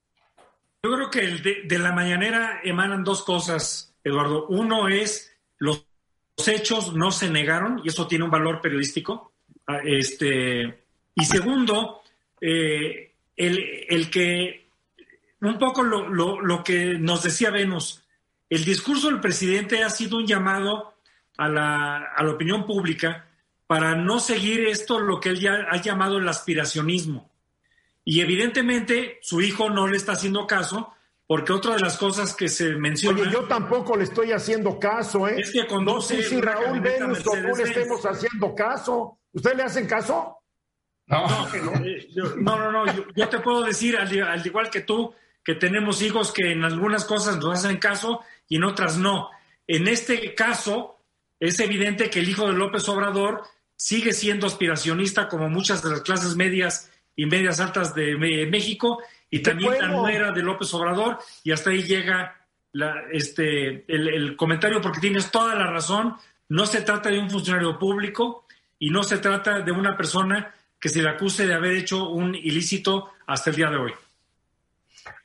[0.83, 4.47] Yo creo que de la mañanera emanan dos cosas Eduardo.
[4.49, 5.85] Uno es los
[6.47, 9.33] hechos no se negaron y eso tiene un valor periodístico.
[9.67, 12.03] Ah, este, y segundo,
[12.41, 14.69] eh, el, que
[15.41, 18.05] un poco lo, que nos decía Venus,
[18.49, 20.95] el discurso del presidente ha sido un llamado
[21.37, 23.28] a la, a la opinión pública
[23.69, 27.31] para no seguir esto, lo que él ya ha llamado el aspiracionismo.
[28.03, 30.95] Y evidentemente su hijo no le está haciendo caso
[31.27, 33.21] porque otra de las cosas que se menciona.
[33.21, 35.39] Oye, yo tampoco le estoy haciendo caso, ¿eh?
[35.39, 39.19] Es que no sé si Raúl Venus o tú le estemos haciendo caso.
[39.35, 40.39] ¿Usted le hacen caso?
[41.07, 41.27] No,
[42.39, 46.65] no, no, yo, te puedo decir, al, igual que tú, que tenemos hijos que en
[46.65, 49.29] algunas cosas nos hacen caso y en otras no.
[49.67, 51.03] En este caso,
[51.39, 53.43] es evidente que el hijo de López Obrador
[53.79, 59.41] sigue siendo aspiracionista como muchas de las clases medias y medias altas de México y
[59.41, 62.37] también la nuera de López Obrador, y hasta ahí llega
[62.73, 66.17] la, este, el, comentario, porque tienes toda la razón,
[66.49, 68.47] no se trata de un funcionario público
[68.79, 72.35] y no se trata de una persona que se le acuse de haber hecho un
[72.35, 73.93] ilícito hasta el día de hoy.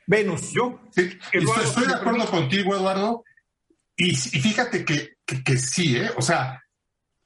[0.06, 3.24] Venus, yo estoy, de acuerdo contigo, Eduardo,
[3.96, 6.10] y, fíjate que, que, sí, ¿eh?
[6.16, 6.63] O sea,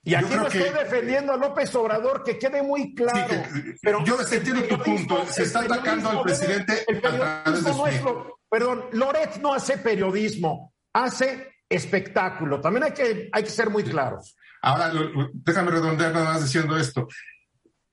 [0.04, 3.42] y aquí no estoy defendiendo a López Obrador, que quede muy claro.
[3.82, 5.26] pero yo entiendo tu punto.
[5.26, 6.84] Se está atacando al presidente.
[6.86, 12.60] El periodismo no perdón, Loret no hace periodismo, hace espectáculo.
[12.60, 14.36] También hay que, hay que ser muy claros.
[14.62, 14.90] Ahora,
[15.32, 17.06] déjame redondear nada más diciendo esto.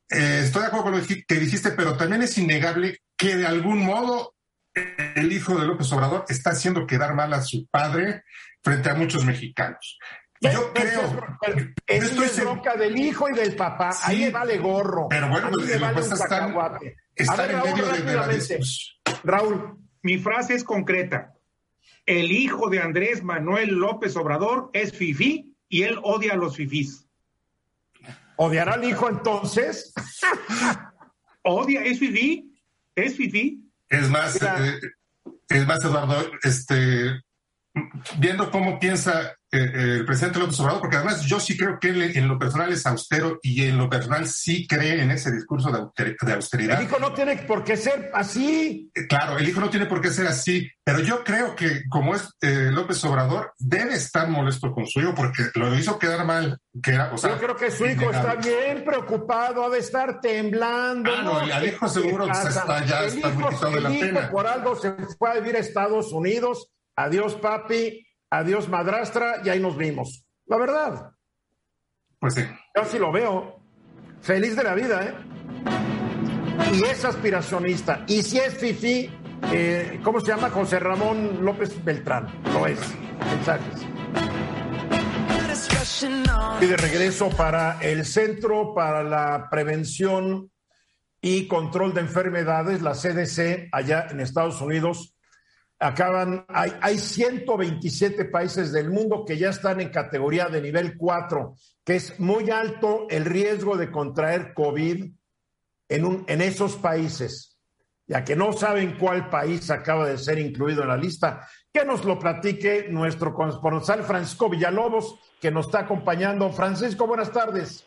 [0.09, 3.79] Eh, estoy de acuerdo con lo que dijiste, pero también es innegable que de algún
[3.83, 4.35] modo
[4.73, 8.23] el hijo de López Obrador está haciendo quedar mal a su padre
[8.63, 9.97] frente a muchos mexicanos.
[10.53, 11.25] Yo creo.
[11.85, 13.91] Es, es bronca del hijo y del papá.
[14.03, 15.07] Ahí le vale gorro.
[15.09, 16.55] Pero bueno, pues, vale pues están,
[17.15, 18.29] están en medio de, la
[19.23, 21.33] Raúl, mi frase es concreta.
[22.05, 27.07] El hijo de Andrés Manuel López Obrador es fifí y él odia a los fifís.
[28.37, 29.93] ¿Odiará al hijo entonces?
[31.41, 32.53] Odia, es fifí,
[32.95, 33.71] es fifí.
[33.89, 34.79] Es más, eh,
[35.49, 37.21] es más, Eduardo, este,
[38.17, 42.17] viendo cómo piensa eh, el presidente López Obrador, porque además yo sí creo que él
[42.17, 46.33] en lo personal es austero y en lo personal sí cree en ese discurso de
[46.33, 46.79] austeridad.
[46.79, 48.91] El hijo no tiene por qué ser así.
[48.93, 52.15] Eh, claro, el hijo no tiene por qué ser así, pero yo creo que como
[52.15, 56.59] es eh, López Obrador, debe estar molesto con su hijo porque lo hizo quedar mal.
[56.83, 60.19] Que era, o sea, yo creo que su hijo está bien preocupado, ha de estar
[60.19, 61.09] temblando.
[61.15, 64.31] Ah, no, el hijo seguro está, ya está muy de la pena.
[64.31, 66.71] Por algo se fue a vivir a Estados Unidos.
[66.95, 70.25] Adiós, papi adiós madrastra y ahí nos vimos.
[70.45, 71.11] La verdad.
[72.19, 72.41] Pues sí.
[72.75, 73.59] Yo sí lo veo.
[74.21, 75.13] Feliz de la vida, ¿eh?
[76.73, 78.03] Y es aspiracionista.
[78.07, 79.09] Y si es Fifi,
[79.51, 80.49] eh, ¿cómo se llama?
[80.49, 82.27] José Ramón López Beltrán.
[82.53, 82.79] Lo es.
[83.19, 83.85] Mensajes.
[86.61, 90.51] Y de regreso para el Centro para la Prevención
[91.21, 95.14] y Control de Enfermedades, la CDC, allá en Estados Unidos,
[95.79, 101.53] acaban, hay, hay 127 países del mundo que ya están en categoría de nivel 4,
[101.83, 105.05] que es muy alto el riesgo de contraer COVID
[105.89, 107.51] en, un, en esos países.
[108.07, 112.05] Ya que no saben cuál país acaba de ser incluido en la lista, que nos
[112.05, 116.49] lo platique nuestro corresponsal Francisco Villalobos, que nos está acompañando.
[116.51, 117.85] Francisco, buenas tardes.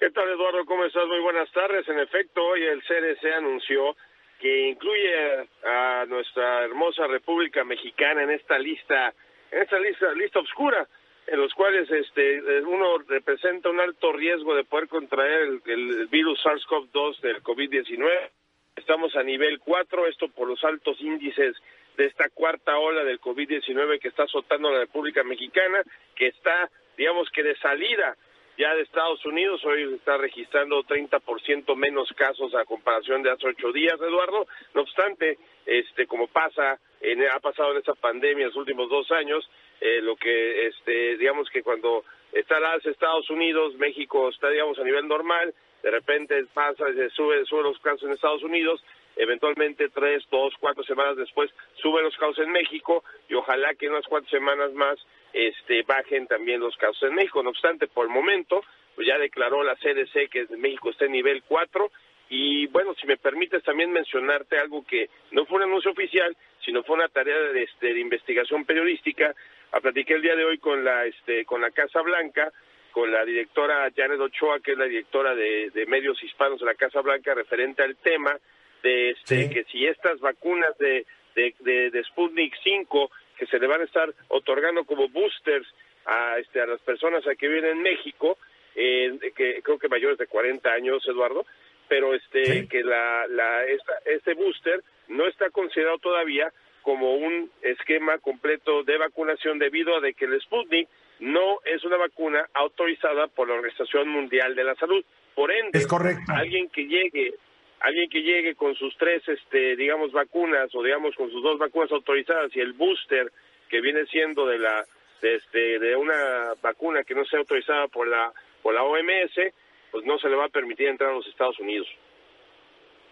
[0.00, 0.64] ¿Qué tal, Eduardo?
[0.64, 1.06] ¿Cómo estás?
[1.06, 1.86] Muy buenas tardes.
[1.86, 3.94] En efecto, hoy el CDC anunció
[4.40, 9.14] que incluye a, nuestra hermosa República Mexicana en esta lista,
[9.50, 10.88] en esta lista, lista oscura,
[11.26, 17.20] en los cuales este uno representa un alto riesgo de poder contraer el, virus SARS-CoV-2
[17.20, 18.30] del COVID-19.
[18.76, 21.54] Estamos a nivel 4, esto por los altos índices
[21.98, 25.82] de esta cuarta ola del COVID-19 que está azotando la República Mexicana,
[26.16, 28.16] que está, digamos que de salida
[28.60, 33.72] ya de Estados Unidos, hoy está registrando 30% menos casos a comparación de hace ocho
[33.72, 34.46] días, Eduardo.
[34.74, 39.10] No obstante, este, como pasa, en, ha pasado en esta pandemia en los últimos dos
[39.12, 39.48] años,
[39.80, 44.84] eh, lo que, este, digamos que cuando está alza Estados Unidos, México está, digamos, a
[44.84, 48.84] nivel normal, de repente pasa, se sube, sube los casos en Estados Unidos,
[49.22, 54.06] eventualmente tres, dos, cuatro semanas después suben los casos en México y ojalá que unas
[54.06, 54.98] cuatro semanas más
[55.32, 57.42] este, bajen también los casos en México.
[57.42, 58.62] No obstante, por el momento,
[58.94, 61.90] pues ya declaró la CDC que México está en nivel 4
[62.30, 66.84] y bueno, si me permites también mencionarte algo que no fue un anuncio oficial, sino
[66.84, 69.34] fue una tarea de, este, de investigación periodística.
[69.72, 72.52] A platiqué el día de hoy con la, este, con la Casa Blanca,
[72.92, 77.00] con la directora Janet Ochoa, que es la directora de, medios hispanos de la Casa
[77.00, 78.38] Blanca, referente al tema
[78.82, 83.66] de este, que si estas vacunas de, de, de, de Sputnik 5 que se le
[83.66, 85.66] van a estar otorgando como boosters
[86.04, 88.36] a, este, a las personas a que viven en México,
[88.74, 91.46] eh, que creo que mayores de 40 años, Eduardo,
[91.88, 98.84] pero este que la, la este booster no está considerado todavía como un esquema completo
[98.84, 100.88] de vacunación debido a de que el Sputnik
[101.18, 105.04] no es una vacuna autorizada por la Organización Mundial de la Salud.
[105.34, 106.32] Por ende, es correcto.
[106.32, 107.34] alguien que llegue
[107.80, 111.90] alguien que llegue con sus tres, este, digamos, vacunas o digamos con sus dos vacunas
[111.92, 113.32] autorizadas y el booster
[113.68, 114.84] que viene siendo de la,
[115.22, 119.52] de, este, de una vacuna que no sea autorizada por la, por la OMS,
[119.90, 121.86] pues no se le va a permitir entrar a los Estados Unidos.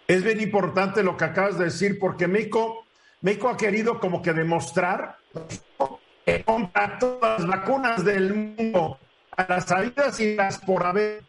[0.06, 2.86] Es bien importante lo que acabas de decir porque México,
[3.20, 5.16] México ha querido como que demostrar
[6.24, 8.98] que compra todas las vacunas del mundo
[9.36, 11.22] a las salidas y las por haber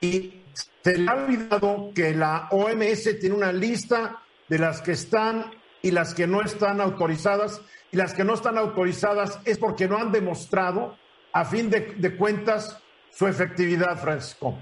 [0.00, 0.43] y
[0.84, 5.90] se le ha olvidado que la OMS tiene una lista de las que están y
[5.90, 10.12] las que no están autorizadas, y las que no están autorizadas es porque no han
[10.12, 10.98] demostrado,
[11.32, 14.58] a fin de, cuentas, su efectividad, Francisco.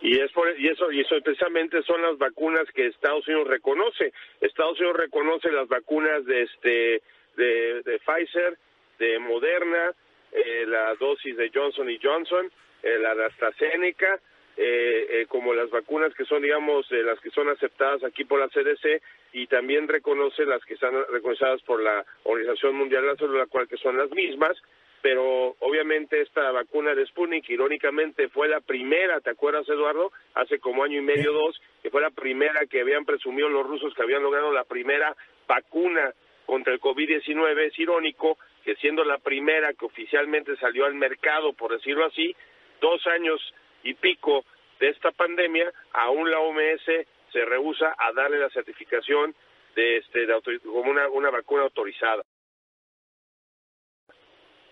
[0.00, 4.12] Y, es por, y eso y eso precisamente son las vacunas que Estados Unidos reconoce.
[4.40, 7.02] Estados Unidos reconoce las vacunas de este
[7.36, 8.58] de, Pfizer,
[9.00, 9.92] de Moderna,
[10.30, 12.50] eh, la dosis de Johnson y Johnson,
[12.82, 14.20] eh, la de AstraZeneca,
[14.56, 18.38] eh, eh, como las vacunas que son, digamos, eh, las que son aceptadas aquí por
[18.38, 23.16] la CDC y también reconoce las que están reconocidas por la Organización Mundial de la
[23.16, 24.56] Salud, la cual que son las mismas
[25.02, 30.12] pero obviamente esta vacuna de Sputnik, irónicamente, fue la primera, ¿te acuerdas, Eduardo?
[30.34, 33.92] Hace como año y medio, dos, que fue la primera que habían presumido los rusos
[33.94, 35.14] que habían logrado la primera
[35.48, 36.14] vacuna
[36.46, 37.66] contra el COVID-19.
[37.66, 42.36] Es irónico que siendo la primera que oficialmente salió al mercado, por decirlo así,
[42.80, 43.40] dos años
[43.82, 44.44] y pico
[44.80, 49.34] de esta pandemia, aún la OMS se rehúsa a darle la certificación
[49.74, 50.26] de este
[50.62, 52.22] como una, una vacuna autorizada.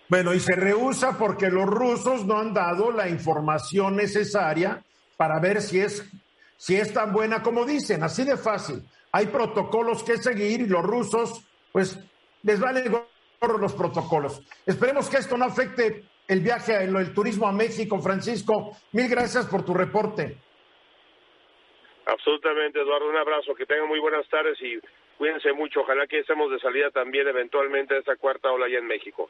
[0.09, 4.85] Bueno, y se rehúsa porque los rusos no han dado la información necesaria
[5.17, 6.05] para ver si es,
[6.57, 8.83] si es tan buena como dicen, así de fácil.
[9.13, 11.97] Hay protocolos que seguir y los rusos, pues,
[12.43, 12.93] les valen
[13.41, 14.43] los protocolos.
[14.67, 18.77] Esperemos que esto no afecte el viaje, el, el turismo a México, Francisco.
[18.93, 20.37] Mil gracias por tu reporte.
[22.07, 23.09] Absolutamente, Eduardo.
[23.09, 23.55] Un abrazo.
[23.55, 24.79] Que tengan muy buenas tardes y
[25.19, 25.81] cuídense mucho.
[25.81, 29.29] Ojalá que estemos de salida también eventualmente de esta cuarta ola allá en México.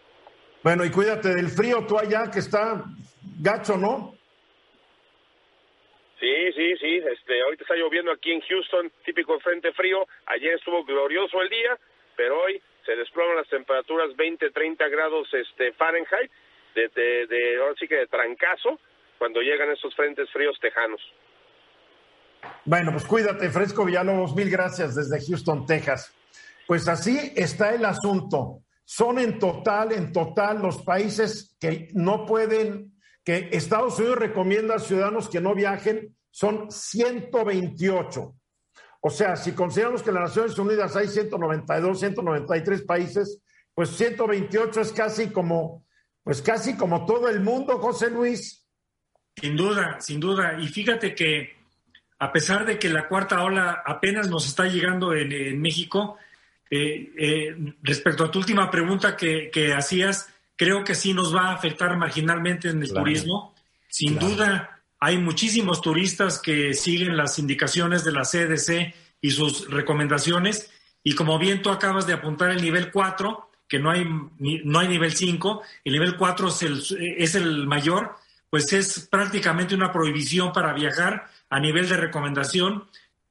[0.63, 2.85] Bueno, y cuídate del frío tú allá, que está
[3.41, 4.15] gacho, ¿no?
[6.21, 6.97] Sí, sí, sí.
[6.97, 10.07] Este, ahorita está lloviendo aquí en Houston, típico frente frío.
[10.27, 11.79] Ayer estuvo glorioso el día,
[12.15, 16.31] pero hoy se desploman las temperaturas 20, 30 grados este, Fahrenheit,
[16.75, 18.79] de, de, ahora sí que de trancazo,
[19.19, 21.01] cuando llegan estos frentes fríos tejanos.
[22.65, 26.15] Bueno, pues cuídate, Fresco Villalobos, mil gracias desde Houston, Texas.
[26.67, 32.99] Pues así está el asunto son en total, en total los países que no pueden,
[33.23, 38.35] que Estados Unidos recomienda a ciudadanos que no viajen, son 128.
[39.01, 43.41] O sea, si consideramos que en las Naciones Unidas hay 192, 193 países,
[43.77, 45.87] pues 128 es casi como,
[46.31, 48.65] pues casi como todo el mundo, José Luis.
[49.35, 50.61] Sin duda, sin duda.
[50.61, 51.57] Y fíjate que
[52.21, 56.19] a pesar de que la cuarta ola apenas nos está llegando en, en México,
[56.71, 61.55] eh, eh, respecto a tu última pregunta que, hacías, creo que sí nos va a
[61.55, 63.53] afectar marginalmente en el turismo.
[63.89, 70.71] Sin duda, hay muchísimos turistas que siguen las indicaciones de la CDC y sus recomendaciones.
[71.03, 74.05] Y como bien tú acabas de apuntar el nivel 4, que no hay,
[74.65, 76.83] no hay nivel 5, el nivel 4 es el,
[77.17, 78.17] es el mayor,
[78.51, 82.85] pues es prácticamente una prohibición para viajar a nivel de recomendación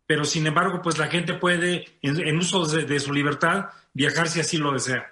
[0.10, 4.58] pero sin embargo, pues la gente puede, en, uso de, su libertad, viajar si así
[4.58, 5.06] lo desea.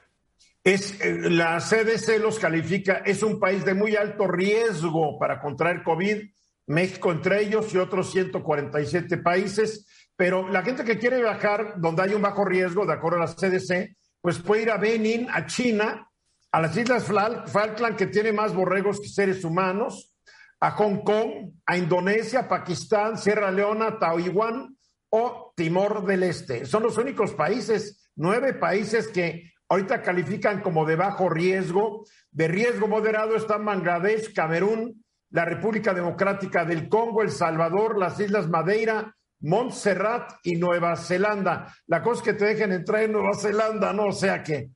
[0.63, 5.83] Es, eh, la CDC los califica, es un país de muy alto riesgo para contraer
[5.83, 6.23] COVID,
[6.65, 12.15] México entre ellos y otros 147 países, pero la gente que quiere viajar donde hay
[12.15, 16.09] un bajo riesgo, de acuerdo a la CDC, pues puede ir a Benin, a China,
[16.51, 20.15] a las Islas Falkland, que tiene más borregos que seres humanos,
[20.59, 24.77] a Hong Kong, a Indonesia, Pakistán, Sierra Leona, Taiwán,
[25.09, 26.65] o Timor del Este.
[26.65, 32.05] Son los únicos países, nueve países que ahorita califican como de bajo riesgo.
[32.31, 38.49] De riesgo moderado están Bangladesh, Camerún, la República Democrática del Congo, El Salvador, las Islas
[38.49, 41.73] Madeira, Montserrat y Nueva Zelanda.
[41.87, 44.05] La cosa es que te dejen entrar en Nueva Zelanda, ¿no?
[44.07, 44.69] O sea que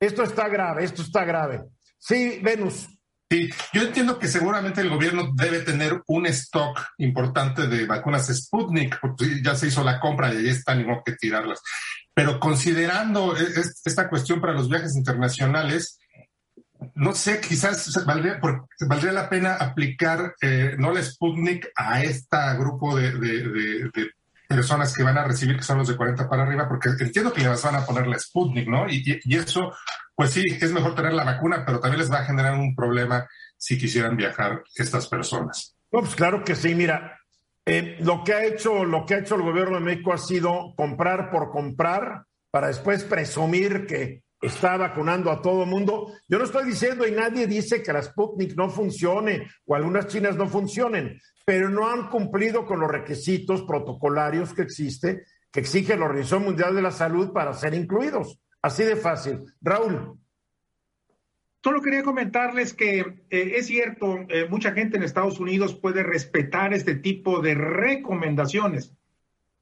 [0.00, 1.64] esto está grave, esto está grave.
[1.98, 2.88] Sí, Venus.
[3.30, 8.98] Sí, yo entiendo que seguramente el gobierno debe tener un stock importante de vacunas Sputnik,
[9.00, 11.60] porque ya se hizo la compra y ahí está, ni modo que tirarlas.
[12.14, 13.46] Pero considerando e,
[13.84, 15.98] esta cuestión para los viajes internacionales,
[16.94, 18.40] no sé, quizás valdría,
[18.86, 23.90] valdría la pena aplicar eh, no la Sputnik a este grupo de,
[24.46, 27.42] personas que van a recibir, que son los de 40 para arriba, porque entiendo que
[27.42, 28.88] les van a poner la Sputnik, ¿no?
[28.88, 29.72] y, eso
[30.18, 33.28] pues sí, es mejor tener la vacuna, pero también les va a generar un problema
[33.56, 35.76] si quisieran viajar estas personas.
[35.92, 36.74] No, pues claro que sí.
[36.74, 37.20] Mira,
[37.64, 40.74] eh, lo que ha hecho, lo que ha hecho el gobierno de México ha sido
[40.76, 46.12] comprar por comprar para después presumir que está vacunando a todo mundo.
[46.28, 50.36] Yo no estoy diciendo y nadie dice que la Sputnik no funcione o algunas chinas
[50.36, 56.04] no funcionen, pero no han cumplido con los requisitos protocolarios que existe, que exige la
[56.04, 58.38] Organización Mundial de la Salud para ser incluidos.
[58.62, 59.44] Así de fácil.
[59.60, 60.18] Raúl.
[61.62, 66.72] Solo quería comentarles que eh, es cierto, eh, mucha gente en Estados Unidos puede respetar
[66.72, 68.94] este tipo de recomendaciones,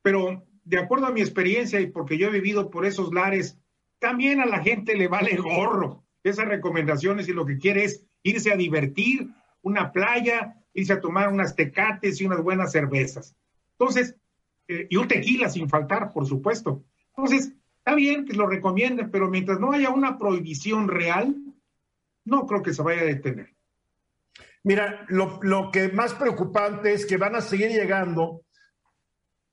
[0.02, 3.58] pero de acuerdo a mi experiencia y porque yo he vivido por esos lares,
[3.98, 8.52] también a la gente le vale gorro esas recomendaciones y lo que quiere es irse
[8.52, 9.28] a divertir,
[9.62, 13.36] una playa, irse a tomar unas tecates y unas buenas cervezas.
[13.72, 14.16] Entonces,
[14.68, 16.84] eh, y un tequila sin faltar, por supuesto.
[17.16, 17.52] Entonces,
[17.86, 21.36] Está bien que lo recomienden, pero mientras no haya una prohibición real,
[22.24, 23.54] no creo que se vaya a detener.
[24.64, 28.42] Mira, lo, que más preocupante es que van a seguir llegando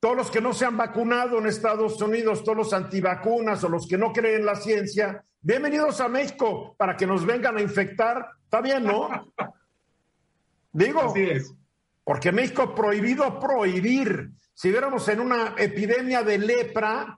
[0.03, 3.87] todos los que no se han vacunado en Estados Unidos, todos los antivacunas o los
[3.87, 8.31] que no creen en la ciencia, bienvenidos a México para que nos vengan a infectar.
[8.43, 9.33] Está bien, ¿no?
[10.73, 11.55] Digo, Así es.
[12.03, 14.31] porque México prohibido prohibir.
[14.53, 17.17] Si viéramos en una epidemia de lepra,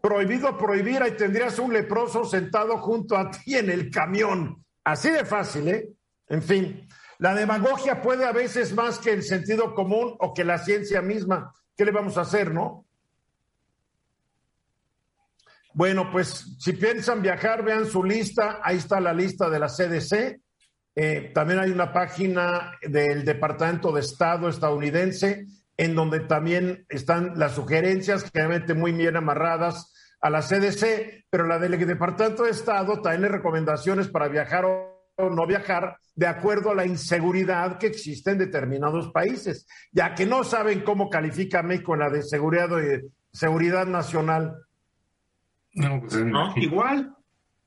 [0.00, 4.64] prohibido prohibir, ahí tendrías un leproso sentado junto a ti en el camión.
[4.84, 5.88] Así de fácil, ¿eh?
[6.28, 6.88] En fin,
[7.18, 11.52] la demagogia puede a veces más que el sentido común o que la ciencia misma.
[11.78, 12.84] ¿Qué le vamos a hacer, no?
[15.74, 18.58] Bueno, pues si piensan viajar, vean su lista.
[18.64, 20.40] Ahí está la lista de la CDC.
[20.96, 27.52] Eh, también hay una página del Departamento de Estado estadounidense en donde también están las
[27.52, 33.26] sugerencias, generalmente muy bien amarradas a la CDC, pero la del Departamento de Estado también
[33.26, 34.64] hay recomendaciones para viajar
[35.18, 40.24] o no viajar de acuerdo a la inseguridad que existe en determinados países, ya que
[40.26, 44.54] no saben cómo califica México en la de seguridad, de seguridad nacional.
[45.74, 46.52] No, pues, ¿No?
[46.56, 47.14] Igual.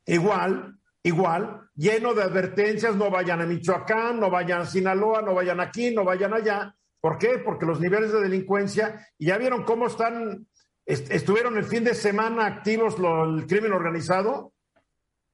[0.05, 5.59] Igual, igual, lleno de advertencias, no vayan a Michoacán, no vayan a Sinaloa, no vayan
[5.59, 6.73] aquí, no vayan allá.
[6.99, 7.37] ¿Por qué?
[7.45, 10.47] Porque los niveles de delincuencia, y ya vieron cómo están,
[10.85, 14.53] est- estuvieron el fin de semana activos lo- el crimen organizado,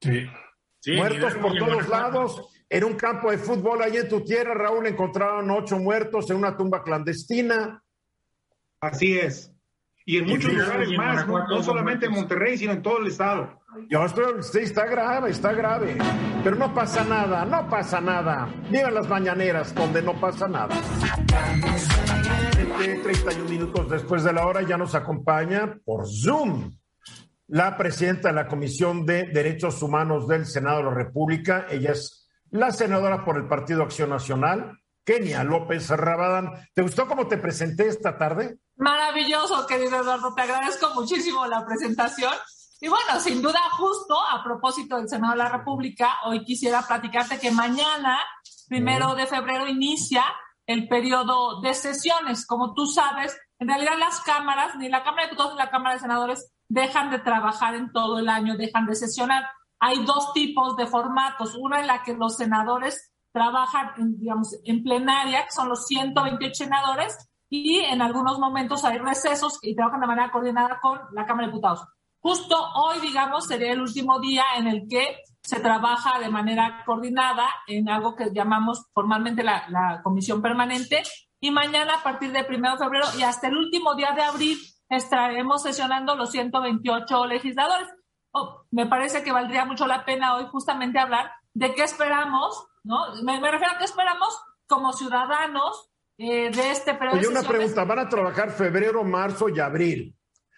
[0.00, 0.26] Sí.
[0.80, 2.48] Sí, muertos por todos lados.
[2.70, 6.56] En un campo de fútbol allí en tu tierra, Raúl, encontraron ocho muertos en una
[6.56, 7.82] tumba clandestina.
[8.80, 9.52] Así es.
[10.04, 12.12] Y en Y muchos lugares más, no, no solamente en.
[12.12, 13.58] Monterrey, sino en todo el estado.
[13.90, 15.96] Yo estoy, sí, está grave, está grave.
[16.42, 18.48] Pero no pasa nada, no pasa nada.
[18.70, 20.74] Vivan las mañaneras donde no pasa nada.
[23.02, 26.77] 31 minutos después de la hora ya nos acompaña por Zoom
[27.48, 31.66] la presidenta de la Comisión de Derechos Humanos del Senado de la República.
[31.70, 36.52] Ella es la senadora por el Partido Acción Nacional, Kenia López Rabadán.
[36.74, 38.58] ¿Te gustó cómo te presenté esta tarde?
[38.76, 40.34] Maravilloso, querido Eduardo.
[40.34, 42.32] Te agradezco muchísimo la presentación.
[42.80, 47.40] Y bueno, sin duda, justo a propósito del Senado de la República, hoy quisiera platicarte
[47.40, 48.18] que mañana,
[48.68, 50.22] primero de febrero, inicia
[50.66, 52.46] el periodo de sesiones.
[52.46, 55.94] Como tú sabes, en realidad las cámaras, ni la Cámara de Diputados ni la Cámara
[55.94, 59.44] de Senadores, dejan de trabajar en todo el año, dejan de sesionar.
[59.80, 61.54] Hay dos tipos de formatos.
[61.54, 66.54] Una en la que los senadores trabajan, en, digamos, en plenaria, que son los 128
[66.54, 67.16] senadores,
[67.50, 71.52] y en algunos momentos hay recesos y trabajan de manera coordinada con la Cámara de
[71.52, 71.86] Diputados.
[72.20, 77.48] Justo hoy, digamos, sería el último día en el que se trabaja de manera coordinada
[77.66, 81.02] en algo que llamamos formalmente la, Comisión Permanente
[81.40, 84.58] y mañana a partir del 1 de febrero y hasta el último día de abril
[84.88, 87.88] estaremos sesionando los 128 legisladores.
[88.32, 93.14] Oh, me parece que valdría mucho la pena hoy justamente hablar de qué esperamos, ¿no?
[93.22, 97.84] Me, me refiero a qué esperamos como ciudadanos eh, de este periodo Oye, una pregunta.
[97.84, 100.14] Van a trabajar febrero, marzo y abril.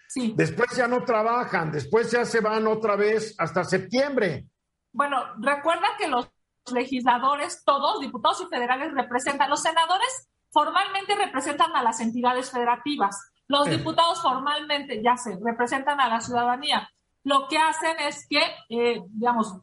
[0.07, 0.33] Sí.
[0.35, 4.47] Después ya no trabajan, después ya se van otra vez hasta septiembre.
[4.91, 6.29] Bueno, recuerda que los
[6.73, 13.69] legisladores, todos, diputados y federales, representan, los senadores formalmente representan a las entidades federativas, los
[13.69, 16.89] diputados formalmente, ya sé, representan a la ciudadanía.
[17.23, 18.39] Lo que hacen es que,
[18.69, 19.55] eh, digamos,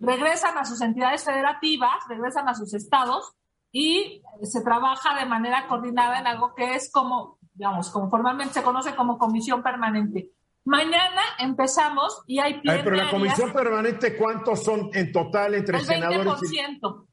[0.00, 3.32] regresan a sus entidades federativas, regresan a sus estados
[3.70, 8.62] y se trabaja de manera coordinada en algo que es como, digamos, como formalmente se
[8.62, 10.30] conoce como comisión permanente.
[10.64, 15.84] Mañana empezamos y hay Ay, pero la comisión permanente, ¿cuántos son en total entre El
[15.84, 16.42] senadores?
[16.42, 17.06] y- 20%,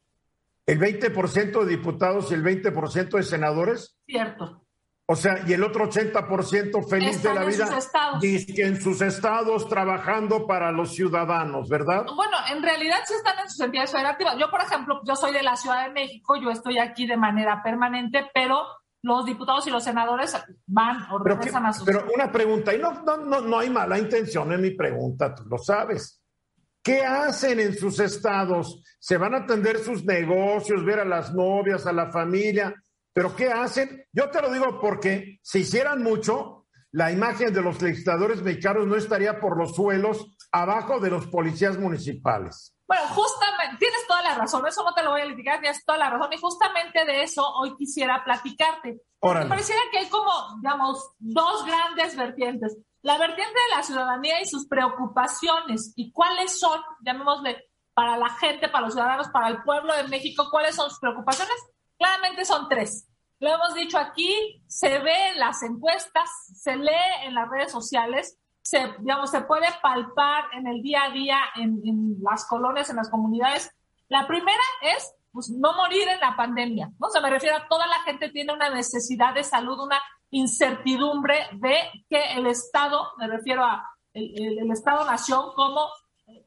[0.66, 3.96] El 20% de diputados y el 20% de senadores.
[4.08, 4.62] cierto.
[5.06, 7.68] O sea, y el otro 80% feliz Están de la en vida.
[7.68, 8.22] sus estados.
[8.22, 12.06] Dice que en sus estados trabajando para los ciudadanos, ¿verdad?
[12.16, 14.38] Bueno, en realidad sí están en sus entidades federativas.
[14.40, 17.62] Yo, por ejemplo, yo soy de la Ciudad de México, yo estoy aquí de manera
[17.62, 18.64] permanente, pero
[19.02, 21.84] los diputados y los senadores van o Pero, a sus...
[21.86, 25.44] pero una pregunta, y no, no, no, no hay mala intención en mi pregunta, tú
[25.50, 26.22] lo sabes.
[26.82, 28.82] ¿Qué hacen en sus estados?
[29.00, 32.74] ¿Se van a atender sus negocios, ver a las novias, a la familia?
[33.14, 34.06] ¿Pero qué hacen?
[34.12, 38.96] Yo te lo digo porque si hicieran mucho, la imagen de los legisladores mexicanos no
[38.96, 42.76] estaría por los suelos abajo de los policías municipales.
[42.88, 45.98] Bueno, justamente, tienes toda la razón, eso no te lo voy a litigar, tienes toda
[45.98, 49.02] la razón, y justamente de eso hoy quisiera platicarte.
[49.22, 52.78] Me pareciera que hay como, digamos, dos grandes vertientes.
[53.02, 58.70] La vertiente de la ciudadanía y sus preocupaciones, y cuáles son, llamémosle, para la gente,
[58.70, 61.56] para los ciudadanos, para el pueblo de México, cuáles son sus preocupaciones.
[62.04, 63.08] Claramente son tres.
[63.40, 66.92] Lo hemos dicho aquí, se ve en las encuestas, se lee
[67.24, 71.80] en las redes sociales, se, digamos, se puede palpar en el día a día en,
[71.86, 73.72] en las colonias, en las comunidades.
[74.10, 76.92] La primera es pues, no morir en la pandemia.
[77.00, 77.08] ¿no?
[77.08, 81.48] O sea, me refiero a toda la gente tiene una necesidad de salud, una incertidumbre
[81.54, 81.78] de
[82.10, 83.82] que el Estado, me refiero a
[84.14, 85.88] el, Estado-Nación, como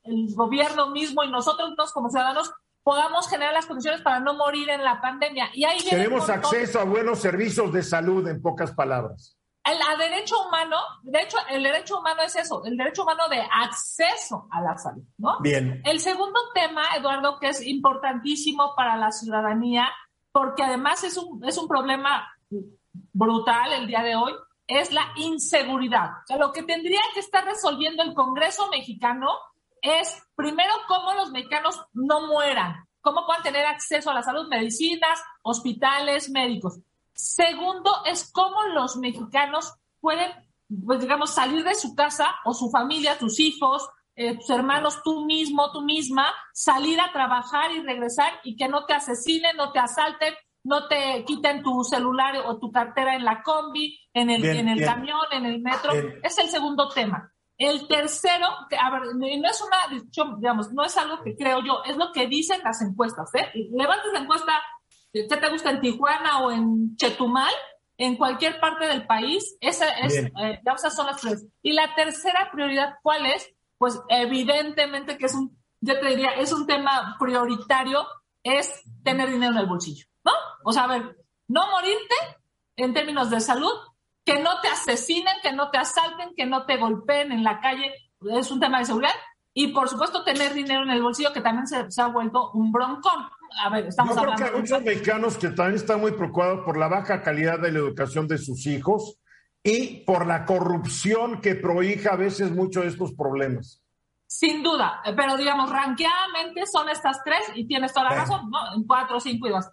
[0.04, 2.52] el gobierno mismo y nosotros como ciudadanos
[2.86, 5.50] podamos generar las condiciones para no morir en la pandemia.
[5.52, 9.36] Y ahí Tenemos acceso a buenos servicios de salud, en pocas palabras.
[9.64, 14.46] El derecho humano, de hecho, el derecho humano es eso, el derecho humano de acceso
[14.52, 15.40] a la salud, ¿no?
[15.40, 15.82] Bien.
[15.84, 19.88] El segundo tema, Eduardo, que es importantísimo para la ciudadanía,
[20.30, 22.32] porque además es un, es un problema
[23.12, 24.32] brutal el día de hoy,
[24.68, 26.10] es la inseguridad.
[26.22, 29.26] O sea, lo que tendría que estar resolviendo el Congreso mexicano
[29.82, 35.22] es, primero, cómo los mexicanos no mueran, cómo puedan tener acceso a la salud, medicinas,
[35.42, 36.78] hospitales, médicos.
[37.14, 40.30] Segundo, es cómo los mexicanos pueden,
[40.84, 45.24] pues digamos, salir de su casa o su familia, tus hijos, eh, tus hermanos, tú
[45.24, 49.78] mismo, tú misma, salir a trabajar y regresar y que no te asesinen, no te
[49.78, 54.68] asalten, no te quiten tu celular o tu cartera en la combi, en el, en
[54.68, 55.92] el camión, en el metro.
[56.22, 57.32] Es el segundo tema.
[57.58, 61.96] El tercero, a ver, no es una, digamos, no es algo que creo yo, es
[61.96, 63.34] lo que dicen las encuestas.
[63.34, 63.50] ¿eh?
[63.72, 64.52] Levantes la encuesta
[65.28, 67.52] ¿Qué te gusta en Tijuana o en Chetumal?
[67.98, 71.46] En cualquier parte del país, esa es, eh, esas son las tres.
[71.62, 73.50] Y la tercera prioridad, ¿cuál es?
[73.78, 78.06] Pues evidentemente que es un, yo te diría, es un tema prioritario,
[78.42, 80.32] es tener dinero en el bolsillo, ¿no?
[80.62, 81.16] O sea, a ver,
[81.48, 82.14] no morirte
[82.76, 83.72] en términos de salud,
[84.26, 87.94] que no te asesinen, que no te asalten, que no te golpeen en la calle,
[88.20, 89.14] es un tema de seguridad.
[89.54, 92.70] Y por supuesto tener dinero en el bolsillo, que también se, se ha vuelto un
[92.70, 96.64] broncón a ver, estamos Yo creo que hay muchos mexicanos que también están muy preocupados
[96.64, 99.18] por la baja calidad de la educación de sus hijos
[99.62, 103.82] y por la corrupción que prohija a veces muchos de estos problemas.
[104.26, 108.74] Sin duda, pero digamos, ranqueadamente son estas tres y tienes toda la razón, ¿no?
[108.74, 109.66] En cuatro, cinco y dos.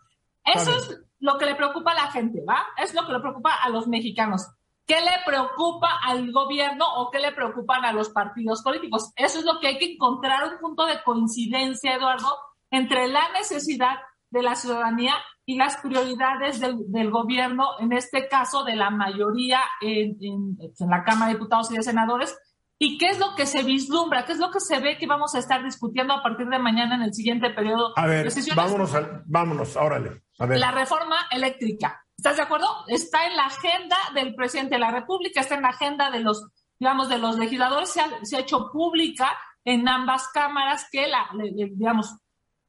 [0.46, 2.66] Eso es lo que le preocupa a la gente, ¿va?
[2.78, 4.46] Es lo que le preocupa a los mexicanos.
[4.86, 9.14] ¿Qué le preocupa al gobierno o qué le preocupan a los partidos políticos?
[9.16, 12.28] Eso es lo que hay que encontrar un punto de coincidencia, Eduardo,
[12.70, 13.96] entre la necesidad
[14.32, 15.14] de la ciudadanía
[15.46, 21.38] y las prioridades del, gobierno, en este caso de la mayoría en, la Cámara de
[21.38, 22.38] Diputados y de Senadores,
[22.78, 25.36] y qué es lo que se vislumbra, qué es lo que se ve que vamos
[25.36, 28.92] a estar discutiendo a partir de mañana en el siguiente periodo a ver, Vámonos,
[29.26, 30.23] vámonos, órale.
[30.38, 32.04] La reforma eléctrica.
[32.18, 32.86] ¿Estás de acuerdo?
[32.88, 36.48] Está en la agenda del presidente de la República, está en la agenda de los,
[36.80, 41.30] digamos, de los legisladores, se ha, se ha hecho pública en ambas cámaras que la,
[41.34, 42.16] digamos,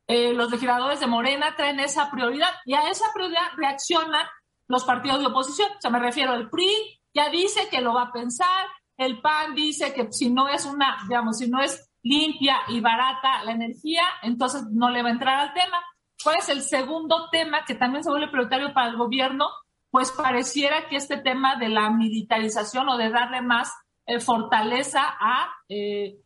[0.07, 4.27] eh, los legisladores de Morena traen esa prioridad y a esa prioridad reaccionan
[4.69, 5.71] los partidos de oposición.
[5.71, 9.55] O sea, me refiero al PRI, ya dice que lo va a pensar, el PAN
[9.55, 14.03] dice que si no es una, digamos, si no es limpia y barata la energía,
[14.23, 15.83] entonces no le va a entrar al tema.
[16.25, 19.47] ¿Cuál es el segundo tema que también se vuelve prioritario para el gobierno?
[19.91, 23.73] Pues pareciera que este tema de la militarización o de darle más
[24.07, 26.17] eh, fortaleza a, eh,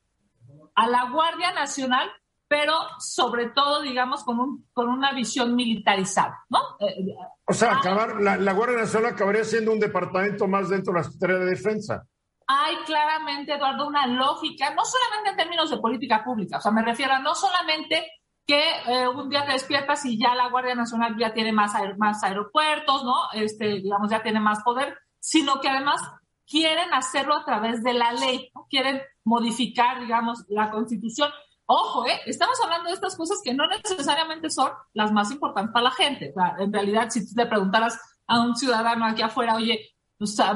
[0.75, 2.09] a la Guardia Nacional
[2.49, 6.61] pero sobre todo, digamos, con, un, con una visión militarizada, ¿no?
[6.81, 7.15] Eh,
[7.47, 7.79] o sea, ah.
[7.79, 12.07] acabar, la, Guardia Nacional acabaría siendo un departamento más dentro de la Secretaría de Defensa.
[12.47, 16.83] Hay claramente, Eduardo, una lógica, no solamente en términos de política pública, o sea, me
[16.83, 18.11] refiero a no solamente
[18.49, 22.25] que eh, un día te despiertas y ya la Guardia Nacional ya tiene más, más
[22.25, 23.15] aeropuertos, ¿no?
[23.35, 26.01] Este, digamos, ya tiene más poder, sino que además
[26.47, 31.31] quieren hacerlo a través de la ley, quieren modificar, digamos, la constitución
[31.71, 32.19] Ojo, ¿eh?
[32.25, 36.33] estamos hablando de estas cosas que no necesariamente son las más importantes para la gente.
[36.61, 39.91] en realidad, si tú le preguntaras a un ciudadano aquí afuera, oye,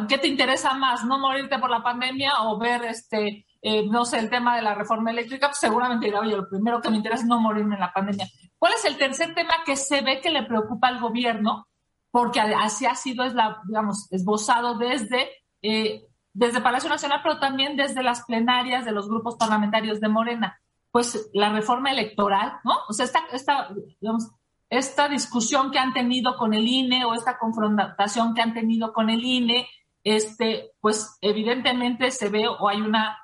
[0.08, 1.04] ¿qué te interesa más?
[1.04, 4.74] ¿No morirte por la pandemia o ver, este, eh, no sé, el tema de la
[4.74, 5.48] reforma eléctrica?
[5.48, 8.28] Pues seguramente dirá, oye, lo primero que me interesa es no morirme en la pandemia.
[8.58, 11.66] ¿Cuál es el tercer tema que se ve que le preocupa al gobierno?
[12.10, 15.30] Porque así ha sido, es la, digamos, esbozado desde,
[15.62, 16.04] eh,
[16.34, 20.58] desde Palacio Nacional, pero también desde las plenarias de los grupos parlamentarios de Morena
[20.92, 22.74] pues la reforma electoral, ¿no?
[22.86, 24.30] O sea, esta, esta, digamos,
[24.68, 29.08] esta discusión que han tenido con el INE o esta confrontación que han tenido con
[29.08, 29.66] el INE,
[30.04, 33.18] este, pues evidentemente se ve o hay una,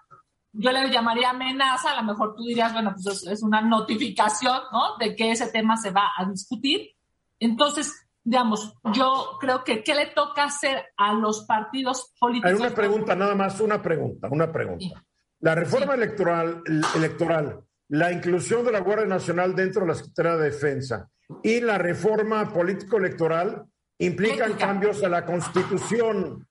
[0.53, 4.97] yo le llamaría amenaza, a lo mejor tú dirías, bueno, pues es, una notificación, ¿no?
[4.99, 6.91] De que ese tema se va a discutir.
[7.39, 12.51] Entonces, digamos, yo creo que ¿qué le toca hacer a los partidos políticos?
[12.51, 15.05] Hay una pregunta, nada más, una pregunta, una pregunta.
[15.41, 16.63] La reforma electoral,
[16.97, 21.09] electoral, la inclusión de la Guardia Nacional dentro de la Secretaría de Defensa
[21.43, 23.65] y la reforma político-electoral
[23.99, 26.47] implican cambios a la Constitución.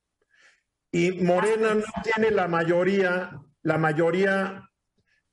[0.92, 4.64] Y Morena no tiene la mayoría, la mayoría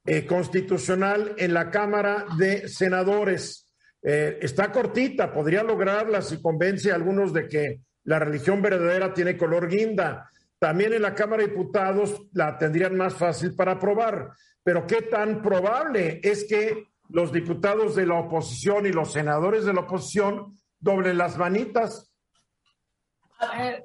[0.05, 3.73] eh, constitucional en la Cámara de Senadores.
[4.03, 9.37] Eh, está cortita, podría lograrla si convence a algunos de que la religión verdadera tiene
[9.37, 10.29] color guinda.
[10.59, 14.33] También en la Cámara de Diputados la tendrían más fácil para aprobar.
[14.65, 19.75] Pero qué tan probable es que los diputados de la oposición y los senadores de
[19.75, 22.13] la oposición doblen las manitas.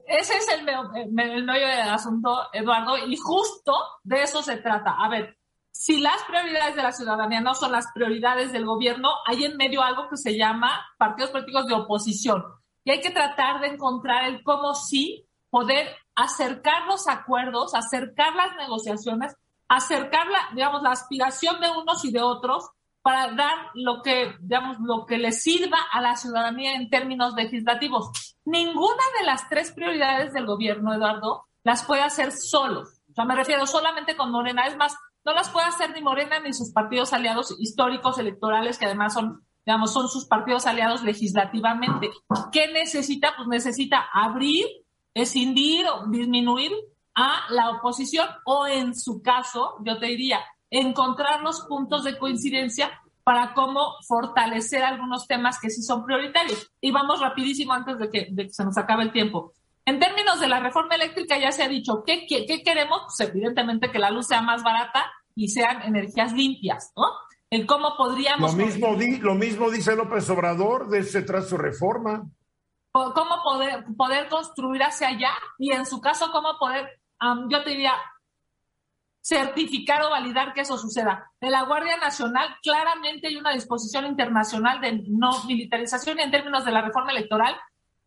[0.08, 1.12] Ese es el, el,
[1.44, 4.96] meollo del asunto, Eduardo, y justo de eso se trata.
[5.00, 5.38] A ver,
[5.72, 9.82] si las prioridades de la ciudadanía no son las prioridades del gobierno, hay en medio
[9.82, 12.44] algo que se llama partidos políticos de oposición.
[12.84, 18.56] Y hay que tratar de encontrar el cómo sí poder acercar los acuerdos, acercar las
[18.58, 19.36] negociaciones,
[19.68, 22.70] acercar la, digamos, la aspiración de unos y de otros
[23.02, 28.36] para dar lo que, digamos, lo que le sirva a la ciudadanía en términos legislativos.
[28.46, 32.82] Ninguna de las tres prioridades del gobierno, Eduardo, las puede hacer solo.
[32.82, 34.68] O sea, me refiero solamente con Morena.
[34.68, 34.96] Es más,
[35.26, 39.46] no las puede hacer ni Morena ni sus partidos aliados históricos electorales, que además son,
[39.66, 42.10] digamos, son sus partidos aliados legislativamente.
[42.52, 43.34] ¿Qué necesita?
[43.36, 44.66] Pues necesita abrir,
[45.14, 46.72] escindir o disminuir
[47.16, 50.40] a la oposición o en su caso, yo te diría,
[50.72, 52.92] encontrar los puntos de coincidencia
[53.24, 56.72] para cómo fortalecer algunos temas que sí son prioritarios.
[56.82, 59.54] Y vamos rapidísimo antes de que, se nos acabe el tiempo.
[59.86, 63.02] En términos de la reforma eléctrica ya se ha dicho, ¿qué, qué, queremos?
[63.06, 65.06] Pues evidentemente que la luz sea más barata
[65.36, 67.04] y sean energías limpias, ¿no?
[67.50, 68.56] El cómo podríamos...
[68.56, 72.28] Lo mismo, lo mismo dice López Obrador de ese tras su reforma.
[72.92, 75.32] ¿Cómo poder, poder construir hacia allá?
[75.58, 77.00] Y en su caso, ¿cómo poder,
[77.48, 77.94] yo te diría,
[79.22, 81.32] certificar o validar que eso suceda.
[81.40, 86.66] De la Guardia Nacional, claramente hay una disposición internacional de no militarización y en términos
[86.66, 87.56] de la reforma electoral,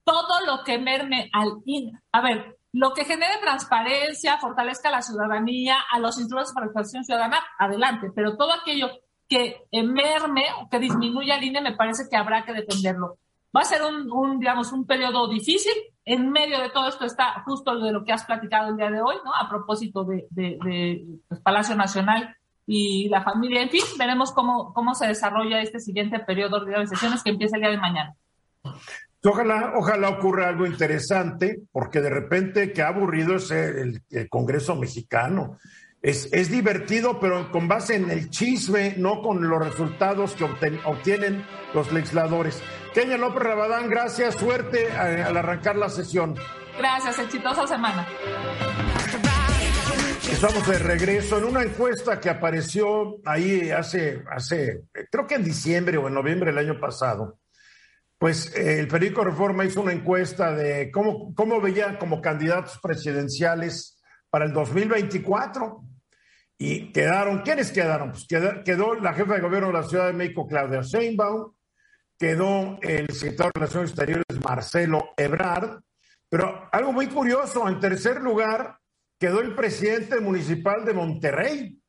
[0.04, 2.00] todo lo que merme al INE.
[2.12, 6.72] A ver, lo que genere transparencia, fortalezca a la ciudadanía, a los instrumentos para la
[6.72, 8.90] participación ciudadana, adelante, pero todo aquello
[9.28, 13.18] que merme o que disminuya al INE me parece que habrá que defenderlo.
[13.54, 15.72] Va a ser un, un, digamos, un periodo difícil.
[16.04, 19.00] En medio de todo esto está justo de lo que has platicado el día de
[19.00, 19.34] hoy, ¿no?
[19.34, 22.36] A propósito de, de, pues, Palacio Nacional
[22.66, 23.62] y la familia.
[23.62, 27.62] En fin, veremos cómo, cómo se desarrolla este siguiente periodo de sesiones que empieza el
[27.62, 28.16] día de mañana.
[29.24, 35.58] Ojalá, ojalá ocurra algo interesante, porque de repente qué aburrido es el, Congreso mexicano.
[36.02, 40.44] Es, es, divertido, pero con base en el chisme, no con los resultados que
[40.84, 42.60] obtienen los legisladores.
[42.92, 46.34] Kenia López Rabadán, gracias, suerte al arrancar la sesión.
[46.76, 48.06] Gracias, exitosa semana.
[50.30, 55.98] Estamos de regreso en una encuesta que apareció ahí hace, hace, creo que en diciembre
[55.98, 57.38] o en noviembre del año pasado
[58.22, 64.00] pues eh, el periódico Reforma hizo una encuesta de cómo, cómo veían como candidatos presidenciales
[64.30, 65.82] para el 2024.
[66.64, 68.12] Y quedaron, ¿quiénes quedaron?
[68.12, 68.24] Pues
[68.64, 71.52] quedó, la jefa de gobierno de la Ciudad de México, Claudia Sheinbaum,
[72.16, 75.80] quedó el secretario de Relaciones Exteriores, Marcelo Ebrard,
[76.28, 78.78] pero algo muy curioso, en tercer lugar
[79.18, 81.82] quedó el presidente municipal de Monterrey,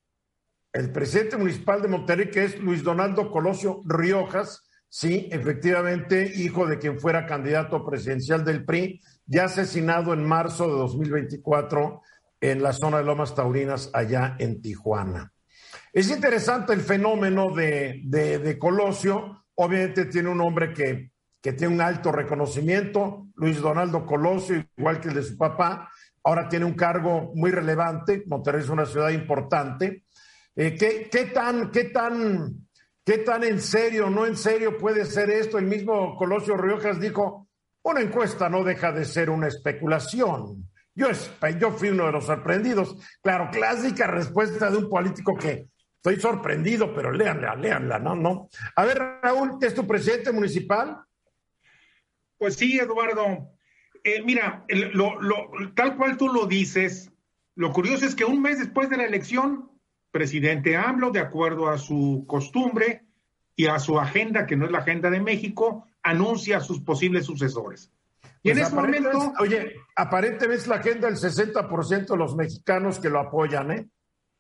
[0.72, 6.78] el presidente municipal de Monterrey, que es Luis Donaldo Colosio Riojas, Sí, efectivamente, hijo de
[6.78, 12.04] quien fuera candidato presidencial del PRI, ya asesinado en marzo de 2024
[12.44, 15.32] en la zona de Lomas Taurinas, allá en Tijuana.
[15.94, 19.46] Es interesante el fenómeno de, Colosio.
[19.56, 25.14] Obviamente tiene un hombre que, tiene un alto reconocimiento, Luis Donaldo Colosio, igual que el
[25.14, 25.90] de su papá.
[26.22, 28.24] Ahora tiene un cargo muy relevante.
[28.28, 30.04] Monterrey es una ciudad importante.
[30.54, 32.68] Eh, ¿qué, ¿Qué tan, qué tan
[33.06, 35.58] ¿Qué tan en serio, no en serio puede ser esto?
[35.58, 37.50] El mismo Colosio Riojas dijo,
[37.84, 40.70] una encuesta no deja de ser una especulación.
[40.96, 41.08] Yo,
[41.60, 42.96] yo fui uno de los sorprendidos.
[43.22, 48.16] Claro, clásica respuesta de un político que estoy sorprendido, pero léanla, léanla, ¿no?
[48.16, 48.50] no.
[48.76, 50.98] A ver, Raúl, ¿es tu presidente municipal?
[52.38, 53.50] Pues sí, Eduardo.
[54.04, 54.66] Eh, mira,
[55.76, 57.10] tal cual tú lo dices,
[57.56, 59.72] lo curioso es que un mes después de la elección
[60.12, 63.06] presidente AMLO, de acuerdo a su costumbre
[63.56, 67.26] y a su agenda, que no es la agenda de México, anuncia a sus posibles
[67.26, 67.92] sucesores.
[68.44, 69.34] Y en pues ese momento.
[69.40, 73.90] Oye, aparentemente es la agenda del 60% de los mexicanos que lo apoyan, ¿eh?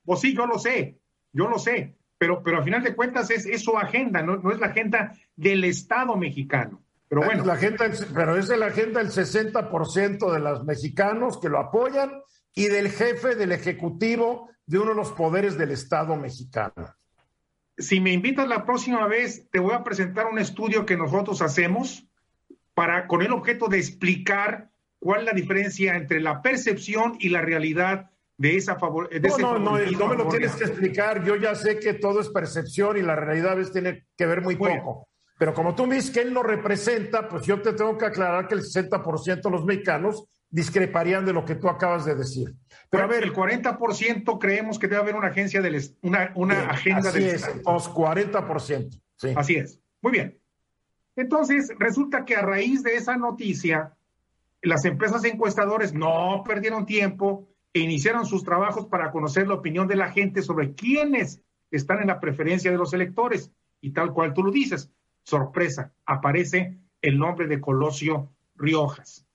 [0.04, 1.00] Pues sí, yo lo sé,
[1.32, 4.60] yo lo sé, pero, pero a final de cuentas es, su agenda, no, no, es
[4.60, 6.84] la agenda del Estado mexicano.
[7.08, 7.46] Pero bueno.
[7.46, 12.12] La agenda, pero es la agenda del 60% de los mexicanos que lo apoyan
[12.54, 16.94] y del jefe del Ejecutivo de uno de los poderes del Estado mexicano.
[17.78, 22.06] Si me invitas la próxima vez, te voy a presentar un estudio que nosotros hacemos
[22.74, 24.70] para, con el objeto de explicar
[25.00, 29.10] cuál es la diferencia entre la percepción y la realidad de esa favor.
[29.12, 31.24] no, no, no, no me lo tienes que explicar.
[31.24, 34.42] Yo ya sé que todo es percepción y la realidad a veces tiene que ver
[34.42, 35.08] muy poco.
[35.38, 38.48] Pero como tú me dices que él no representa, pues yo te tengo que aclarar
[38.48, 42.54] que el 60% de los mexicanos discreparían de lo que tú acabas de decir.
[42.90, 47.10] Pero a ver, el 40% creemos que debe haber una agencia del una, una agenda
[47.10, 49.02] así del es, Los 40%.
[49.16, 49.34] Sí.
[49.36, 49.82] Así es.
[50.02, 50.40] Muy bien.
[51.16, 53.94] Entonces, resulta que a raíz de esa noticia,
[54.62, 59.96] las empresas encuestadores no perdieron tiempo e iniciaron sus trabajos para conocer la opinión de
[59.96, 61.42] la gente sobre quiénes
[61.72, 63.52] están en la preferencia de los electores.
[63.82, 64.92] Y tal cual tú lo dices,
[65.24, 69.26] sorpresa, aparece el nombre de Colosio Riojas.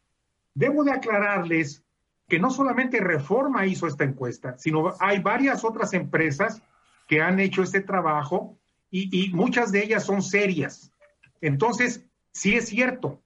[0.54, 1.84] Debo de aclararles
[2.28, 6.62] que no solamente Reforma hizo esta encuesta, sino hay varias otras empresas
[7.06, 8.56] que han hecho este trabajo
[8.90, 10.92] y, muchas de ellas son serias.
[11.40, 13.22] Entonces, sí es cierto,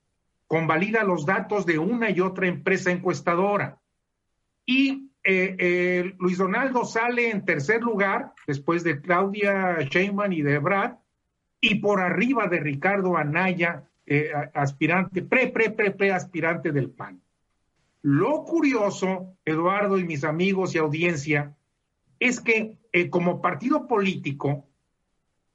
[0.46, 3.80] convalida los datos de una y otra empresa encuestadora.
[4.66, 10.58] Y eh, eh, Luis Donaldo sale en tercer lugar, después de Claudia Sheinbaum y de
[10.58, 10.96] Brad,
[11.60, 17.22] y por arriba de Ricardo Anaya, eh, aspirante, pre, pre, pre, pre aspirante del PAN.
[18.02, 21.56] Lo curioso, Eduardo y mis amigos y audiencia,
[22.18, 22.78] es que
[23.10, 24.68] como partido político,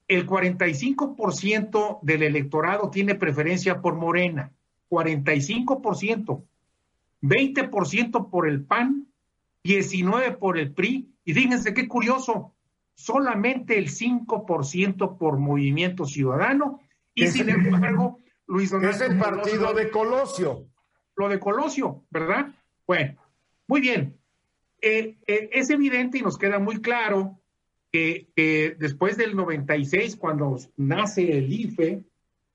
[0.08, 4.54] el 45% del electorado tiene preferencia por Morena,
[4.90, 6.44] 45%,
[7.22, 9.08] 20% por el PAN,
[9.64, 12.54] 19% por el PRI, y fíjense qué curioso,
[12.96, 16.80] solamente el 5% por Movimiento Ciudadano,
[17.14, 18.96] y sin embargo, Luis Donaldo...
[18.96, 20.68] Es el partido de Colosio.
[21.16, 22.54] Lo de Colosio, ¿verdad?
[22.86, 23.18] Bueno,
[23.68, 24.18] muy bien.
[24.82, 27.40] Eh, eh, es evidente y nos queda muy claro
[28.36, 32.04] que, después del 96, cuando nace el IFE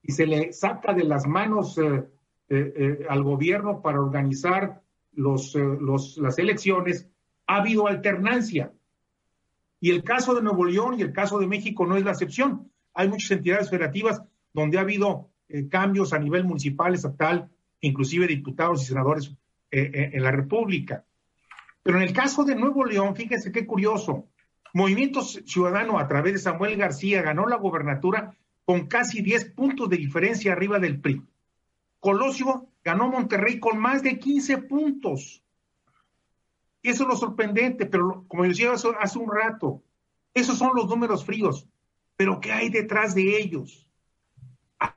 [0.01, 2.03] y se le saca de las manos eh,
[2.49, 4.81] eh, eh, al gobierno para organizar
[5.13, 7.07] los, las elecciones,
[7.47, 8.71] ha habido alternancia.
[9.79, 12.71] Y el caso de Nuevo León y el caso de México no es la excepción.
[12.93, 14.21] Hay muchas entidades federativas
[14.53, 15.29] donde ha habido
[15.69, 17.49] cambios a nivel municipal, estatal,
[17.81, 19.35] inclusive diputados y senadores
[19.71, 21.05] en la República.
[21.83, 24.29] Pero en el caso de Nuevo León, fíjense qué curioso,
[24.73, 29.97] Movimiento Ciudadano a través de Samuel García ganó la gobernatura con casi 10 puntos de
[29.97, 31.21] diferencia arriba del PRI.
[31.99, 35.43] Colosio ganó Monterrey con más de 15 puntos.
[36.81, 39.83] Eso es lo sorprendente, pero como decía hace un rato,
[40.33, 41.67] esos son los números fríos.
[42.17, 43.87] Pero ¿qué hay detrás de ellos?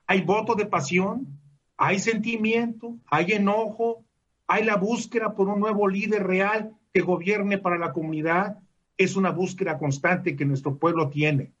[0.05, 1.39] Hay voto de pasión,
[1.77, 4.03] hay sentimiento, hay enojo,
[4.47, 8.57] hay la búsqueda por un nuevo líder real que gobierne para la comunidad,
[8.97, 11.53] es una búsqueda constante que nuestro pueblo tiene.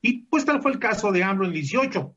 [0.00, 2.14] Y pues tal fue el caso de AMLO en 18,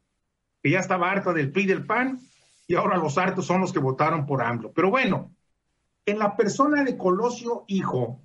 [0.62, 2.20] que ya estaba harta del PRI del PAN
[2.68, 4.72] y ahora los hartos son los que votaron por AMLO.
[4.72, 5.36] Pero bueno,
[6.06, 8.22] en la persona de Colosio Hijo,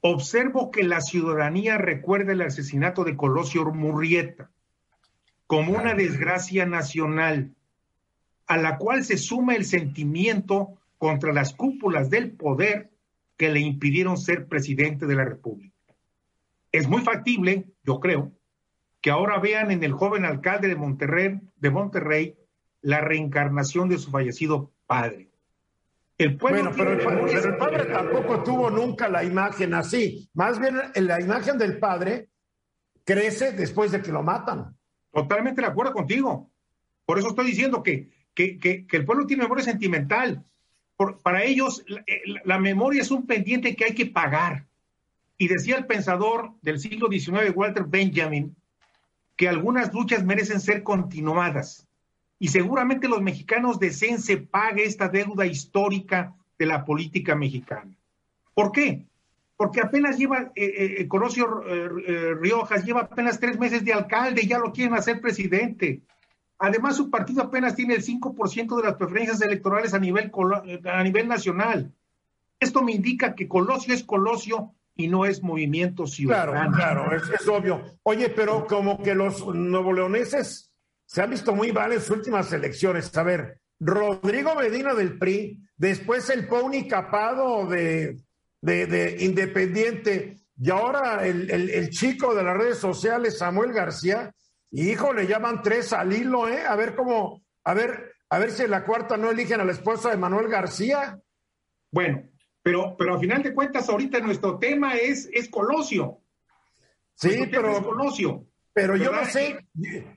[0.00, 4.50] observo que la ciudadanía recuerda el asesinato de Colosio Murrieta
[5.46, 7.54] como una desgracia nacional,
[8.46, 12.91] a la cual se suma el sentimiento contra las cúpulas del poder
[13.42, 15.74] que le impidieron ser presidente de la República.
[16.70, 18.30] Es muy factible, yo creo,
[19.00, 22.36] que ahora vean en el joven alcalde de Monterrey, de Monterrey
[22.82, 25.28] la reencarnación de su fallecido padre.
[26.18, 30.30] El pueblo bueno, pero, el, padre tampoco tuvo nunca la imagen así.
[30.34, 32.28] Más bien la imagen del padre
[33.04, 34.76] crece después de que lo matan.
[35.10, 36.48] Totalmente de acuerdo contigo.
[37.04, 40.44] Por eso estoy diciendo que, que, que el pueblo tiene memoria sentimental
[41.22, 44.66] para ellos eh, la, memoria es un pendiente que hay que pagar.
[45.38, 48.54] Y decía el pensador del siglo XIX, Walter Benjamin,
[49.36, 51.86] que algunas luchas merecen ser continuadas.
[52.38, 57.90] Y seguramente los mexicanos deseen se pague esta deuda histórica de la política mexicana.
[58.54, 59.04] ¿Por qué?
[59.56, 61.62] Porque apenas lleva, eh, eh, Colosio
[62.40, 66.02] Riojas lleva apenas tres meses de alcalde y ya lo quieren hacer presidente.
[66.62, 70.30] Además, su partido apenas tiene el 5% de las preferencias electorales a nivel,
[70.84, 71.92] a nivel nacional.
[72.60, 76.76] Esto me indica que Colosio es Colosio y no es Movimiento Ciudadano.
[76.76, 77.82] Claro, claro, es, obvio.
[78.04, 80.72] Oye, pero como que los nuevoleoneses
[81.04, 83.16] se han visto muy mal en sus últimas elecciones.
[83.16, 88.18] A ver, Rodrigo Medina del PRI, después el Pony Capado de,
[88.60, 94.32] de, Independiente, y ahora el, el chico de las redes sociales, Samuel García,
[94.72, 96.64] Hijo, le llaman tres al hilo, ¿eh?
[96.66, 99.72] A ver cómo, a ver, a ver si en la cuarta no eligen a la
[99.72, 101.20] esposa de Manuel García.
[101.90, 102.22] Bueno,
[102.62, 106.22] pero, pero a final de cuentas, ahorita nuestro tema es, es Colosio.
[107.14, 107.82] Sí, pero.
[107.82, 108.46] Colosio.
[108.74, 109.66] Pero yo no sé,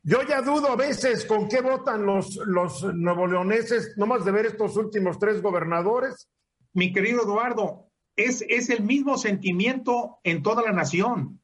[0.01, 4.77] yo ya dudo a veces con qué votan los, los nuevoleoneses, nomás de ver estos
[4.77, 6.29] últimos tres gobernadores.
[6.71, 11.41] Mi querido Eduardo, es, es el mismo sentimiento en toda la nación.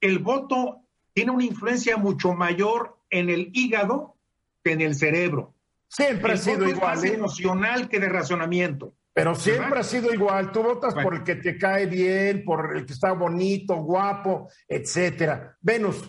[0.00, 0.87] El voto
[1.18, 4.14] tiene una influencia mucho mayor en el hígado
[4.62, 5.52] que en el cerebro.
[5.88, 6.94] Siempre ha sido Es igual.
[6.94, 7.14] más ¿eh?
[7.14, 8.94] emocional que de razonamiento.
[9.12, 9.80] Pero siempre ¿Verdad?
[9.80, 10.52] ha sido igual.
[10.52, 11.08] Tú votas Bueno.
[11.08, 15.56] por el que te cae bien, por el que está bonito, guapo, etcétera.
[15.60, 16.08] Venus,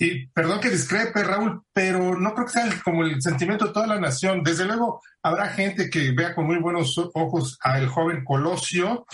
[0.00, 3.72] Y perdón que discrepe, Raúl, pero no creo que sea el- como el sentimiento de
[3.72, 4.42] toda la nación.
[4.42, 9.06] Desde luego, habrá gente que vea con muy buenos ojos al joven Colosio.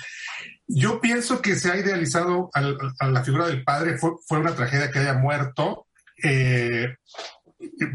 [0.67, 3.99] Yo pienso que se ha idealizado al- a la figura del padre.
[3.99, 5.87] Fue, fue una tragedia que haya muerto.
[6.23, 6.97] Eh,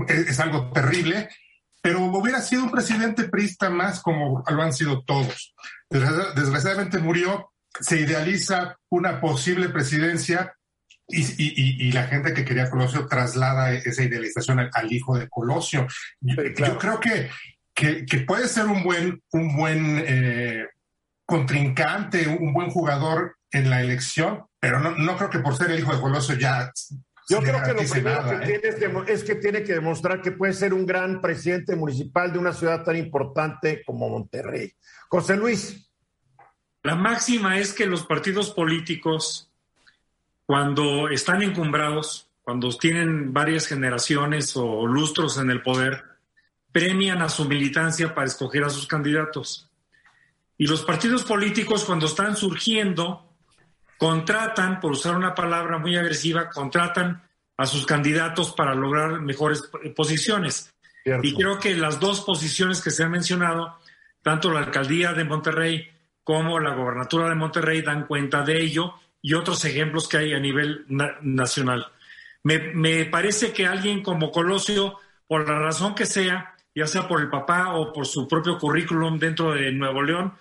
[0.08, 1.30] es, algo terrible,
[1.82, 5.54] pero hubiera sido un presidente priista más como lo han sido todos.
[5.90, 7.52] Desgra- Desgraciadamente murió.
[7.80, 10.54] Se idealiza una posible presidencia
[11.08, 11.22] y,
[11.88, 15.88] y- la gente que quería Colosio traslada esa idealización al, al hijo de Colosio.
[16.20, 16.74] Yo, Sí, claro.
[16.74, 17.30] yo creo que,
[17.74, 20.66] que, que puede ser un buen, un buen eh,
[21.30, 25.80] contrincante, un buen jugador en la elección, pero no, no creo que por ser el
[25.80, 26.72] hijo de Colosio ya.
[27.30, 28.74] yo creo que lo primero nada, que ¿eh?
[28.74, 32.52] tiene es que tiene que demostrar que puede ser un gran presidente municipal de una
[32.52, 34.74] ciudad tan importante como Monterrey.
[35.08, 35.90] José Luis,
[36.84, 39.52] La máxima es que los partidos políticos,
[40.46, 46.04] cuando están encumbrados, cuando tienen varias generaciones o lustros en el poder,
[46.72, 49.69] premian a su militancia para escoger a sus candidatos.
[50.60, 53.34] Y los partidos políticos, cuando están surgiendo,
[53.98, 57.24] contratan, por usar una palabra muy agresiva, contratan
[57.58, 60.74] a sus candidatos para lograr mejores eh, posiciones.
[61.04, 61.26] Cierto.
[61.26, 63.80] Y creo que las dos posiciones que se han mencionado,
[64.22, 65.88] tanto la alcaldía de Monterrey
[66.26, 70.40] como la gobernatura de Monterrey, dan cuenta de ello y otros ejemplos que hay a
[70.40, 71.88] nivel na- nacional.
[72.44, 77.22] Me, me parece que alguien como Colosio, por la razón que sea, ya sea por
[77.22, 80.34] el papá o por su propio currículum dentro de Nuevo León,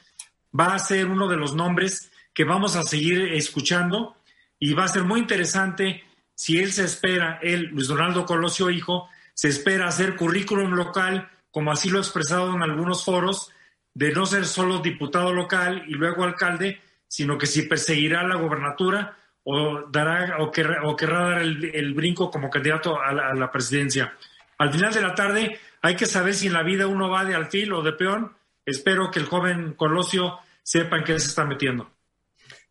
[0.59, 4.16] va a ser uno de los nombres que vamos a seguir escuchando
[4.59, 9.09] y va a ser muy interesante si él se espera, él, Luis Donaldo Colosio Hijo,
[9.34, 13.51] se espera hacer currículum local, como así lo ha expresado en algunos foros,
[13.92, 19.16] de no ser solo diputado local y luego alcalde, sino que si perseguirá la gobernatura
[19.42, 23.51] o dará o querrá, o querrá dar el, brinco como candidato a la, a la
[23.51, 24.14] presidencia.
[24.59, 27.34] Al final de la tarde hay que saber si en la vida uno va de
[27.34, 28.36] alfil o de peón.
[28.68, 31.90] Espero que el joven Colosio sepa en qué se está metiendo.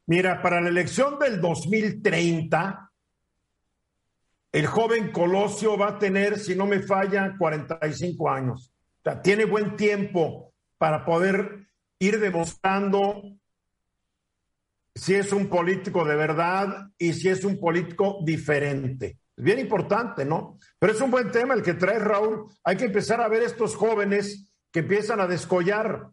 [0.06, 2.92] mira, para la elección del 2030,
[4.52, 8.72] el joven Colosio va a tener, si no me falla, 45 años.
[9.00, 11.66] O sea, tiene buen tiempo para poder
[11.98, 13.24] ir demostrando
[14.94, 19.18] si es un político de verdad y si es un político diferente.
[19.36, 20.60] Bien importante, ¿no?
[20.78, 22.46] Pero es un buen tema el que trae Raúl.
[22.64, 26.10] Hay que empezar a ver estos jóvenes que empiezan a descollar.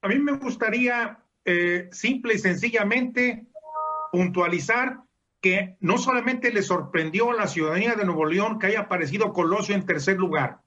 [0.00, 3.46] A mí me gustaría eh, simple y sencillamente
[4.10, 5.00] puntualizar
[5.40, 9.74] que no solamente le sorprendió a la ciudadanía de Nuevo León que haya aparecido Colosio
[9.74, 10.60] en tercer lugar,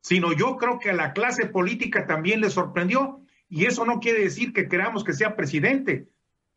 [0.00, 4.22] sino yo creo que a la clase política también le sorprendió y eso no quiere
[4.22, 6.08] decir que queramos que sea presidente.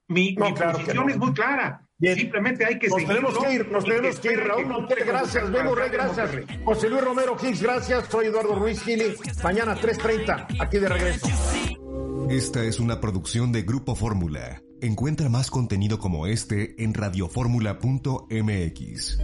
[0.07, 1.11] Mi, No, mi claro que posición no.
[1.11, 1.87] es muy clara.
[1.99, 2.15] Bien.
[2.15, 4.39] Simplemente hay que Nos tenemos que ir, nos y tenemos que ir.
[4.39, 5.49] Raúl gracias.
[5.49, 6.31] Memo Rey, gracias.
[6.63, 8.05] José Luis Romero Higgs, gracias.
[8.09, 9.15] Soy Eduardo Ruiz Gili.
[9.43, 11.27] Mañana 3.30, aquí de regreso.
[12.29, 14.63] Esta es una producción de Grupo Fórmula.
[14.81, 19.19] Encuentra más contenido como este en radioformula.mx.